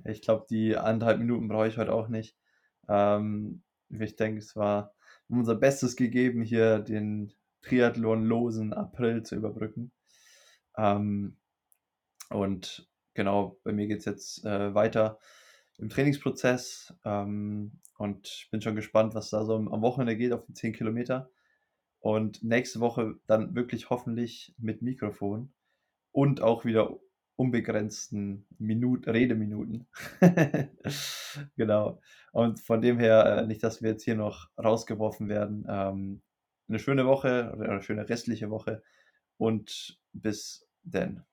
Ich 0.06 0.24
glaube, 0.24 0.48
die 0.50 0.76
anderthalb 0.76 1.20
Minuten 1.20 1.48
brauche 1.48 1.68
ich 1.68 1.78
heute 1.78 1.94
auch 1.94 2.08
nicht. 2.08 2.36
Ähm, 2.90 3.62
ich 3.90 4.16
denke, 4.16 4.40
es 4.40 4.56
war 4.56 4.96
unser 5.30 5.54
Bestes 5.54 5.96
gegeben, 5.96 6.42
hier 6.42 6.80
den 6.80 7.32
triathlonlosen 7.62 8.74
April 8.74 9.22
zu 9.22 9.36
überbrücken. 9.36 9.92
Ähm, 10.76 11.38
und 12.32 12.90
genau, 13.14 13.60
bei 13.64 13.72
mir 13.74 13.88
geht 13.88 14.00
es 14.00 14.06
jetzt 14.06 14.46
äh, 14.46 14.74
weiter 14.74 15.20
im 15.78 15.90
Trainingsprozess 15.90 16.94
ähm, 17.06 17.80
und 17.98 18.48
bin 18.52 18.62
schon 18.62 18.76
gespannt, 18.76 19.16
was 19.16 19.30
da 19.30 19.46
so 19.46 19.56
am 19.56 19.82
Wochenende 19.82 20.16
geht 20.16 20.32
auf 20.32 20.46
die 20.46 20.54
10 20.54 20.74
Kilometer. 20.74 21.30
Und 22.00 22.44
nächste 22.44 22.80
Woche 22.80 23.16
dann 23.28 23.56
wirklich 23.56 23.90
hoffentlich 23.90 24.56
mit 24.58 24.82
Mikrofon 24.82 25.54
und 26.12 26.42
auch 26.42 26.66
wieder 26.66 27.00
unbegrenzten 27.36 28.46
Minut 28.58 29.08
Redeminuten. 29.08 29.88
genau. 31.56 32.02
Und 32.32 32.60
von 32.60 32.82
dem 32.82 33.00
her, 33.00 33.26
äh, 33.26 33.48
nicht, 33.48 33.64
dass 33.64 33.82
wir 33.82 33.92
jetzt 33.92 34.04
hier 34.04 34.16
noch 34.16 34.50
rausgeworfen 34.58 35.30
werden. 35.30 35.66
Ähm, 35.68 36.22
eine 36.68 36.80
schöne 36.80 37.06
Woche 37.06 37.54
oder 37.56 37.70
eine 37.70 37.82
schöne 37.82 38.08
restliche 38.08 38.50
Woche 38.50 38.84
und 39.38 40.00
bis 40.14 40.68
denn. 40.84 41.24